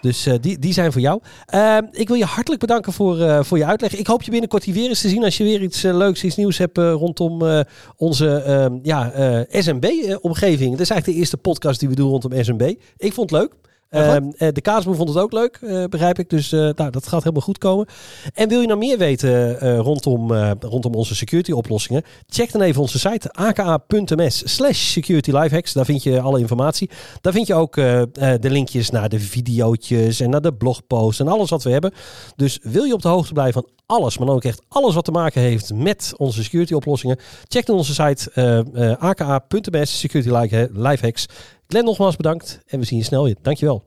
Dus 0.00 0.28
die, 0.40 0.58
die 0.58 0.72
zijn 0.72 0.92
voor 0.92 1.00
jou. 1.00 1.20
Ehm, 1.46 1.82
ik 1.90 2.08
wil 2.08 2.16
je 2.16 2.24
hartelijk 2.24 2.60
bedanken 2.60 2.92
voor, 2.92 3.44
voor 3.44 3.58
je 3.58 3.64
uitleg. 3.64 3.96
Ik 3.96 4.06
hoop 4.06 4.22
je 4.22 4.30
binnenkort 4.30 4.64
hier 4.64 4.74
weer 4.74 4.88
eens 4.88 5.00
te 5.00 5.08
zien 5.08 5.24
als 5.24 5.36
je 5.36 5.44
weer 5.44 5.62
iets 5.62 5.82
leuks, 5.82 6.24
iets 6.24 6.36
nieuws 6.36 6.58
hebt 6.58 6.78
rondom 6.78 7.64
onze 7.96 8.42
ehm, 8.42 8.78
ja, 8.82 9.12
SMB-omgeving. 9.48 10.70
Dat 10.70 10.80
is 10.80 10.90
eigenlijk 10.90 11.04
de 11.04 11.14
eerste 11.14 11.36
podcast 11.36 11.80
die 11.80 11.88
we 11.88 11.94
doen 11.94 12.10
rondom 12.10 12.44
SMB. 12.44 12.74
Ik 12.96 13.12
vond 13.12 13.30
het 13.30 13.40
leuk. 13.40 13.52
Ehm, 13.88 14.30
eh, 14.36 14.48
de 14.52 14.60
kaasboer 14.60 14.94
vond 14.96 15.08
het 15.08 15.18
ook 15.18 15.32
leuk, 15.32 15.58
eh, 15.62 15.84
begrijp 15.84 16.18
ik. 16.18 16.30
Dus 16.30 16.52
eh, 16.52 16.58
nou, 16.58 16.90
dat 16.90 17.06
gaat 17.08 17.22
helemaal 17.22 17.42
goed 17.42 17.58
komen. 17.58 17.86
En 18.34 18.48
wil 18.48 18.60
je 18.60 18.66
nou 18.66 18.78
meer 18.78 18.98
weten 18.98 19.58
rondom, 19.78 20.32
rondom 20.60 20.94
onze 20.94 21.14
security 21.14 21.52
oplossingen? 21.52 22.02
Check 22.26 22.52
dan 22.52 22.62
even 22.62 22.80
onze 22.80 22.98
site 22.98 23.32
aka.ms 23.32 24.54
slash 24.54 24.78
security. 24.78 25.30
Daar 25.30 25.84
vind 25.84 26.02
je 26.02 26.20
alle 26.20 26.40
informatie. 26.40 26.90
Daar 27.20 27.32
vind 27.32 27.46
je 27.46 27.54
ook 27.54 27.74
de 27.74 28.38
linkjes 28.40 28.90
naar 28.90 29.08
de 29.08 29.20
videootjes 29.20 30.20
en 30.20 30.30
naar 30.30 30.40
de 30.40 30.54
blogposts 30.54 31.20
en 31.20 31.28
alles 31.28 31.50
wat 31.50 31.62
we 31.62 31.70
hebben. 31.70 31.92
Dus 32.36 32.58
wil 32.62 32.84
je 32.84 32.92
op 32.92 33.02
de 33.02 33.08
hoogte 33.08 33.32
blijven 33.32 33.62
van 33.62 33.70
alles, 33.96 34.18
maar 34.18 34.26
dan 34.26 34.36
ook 34.36 34.44
echt 34.44 34.62
alles 34.68 34.94
wat 34.94 35.04
te 35.04 35.10
maken 35.10 35.40
heeft 35.40 35.74
met 35.74 36.12
onze 36.16 36.42
security 36.42 36.74
oplossingen? 36.74 37.18
Check 37.46 37.66
dan 37.66 37.76
onze 37.76 37.94
site 37.94 38.30
eh, 38.34 38.90
eh, 38.90 38.98
aka.ms 38.98 39.98
security 39.98 40.30
Life- 40.36 40.68
lifehacks. 40.72 41.26
Glenn 41.68 41.84
nogmaals 41.84 42.16
bedankt 42.16 42.60
en 42.66 42.78
we 42.78 42.84
zien 42.84 42.98
je 42.98 43.04
snel 43.04 43.24
weer. 43.24 43.36
Dankjewel. 43.42 43.84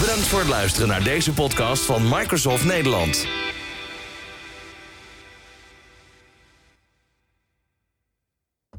Bedankt 0.00 0.26
voor 0.26 0.38
het 0.38 0.48
luisteren 0.48 0.88
naar 0.88 1.02
deze 1.02 1.32
podcast 1.32 1.82
van 1.82 2.02
Microsoft 2.02 2.64
Nederland. 2.64 3.26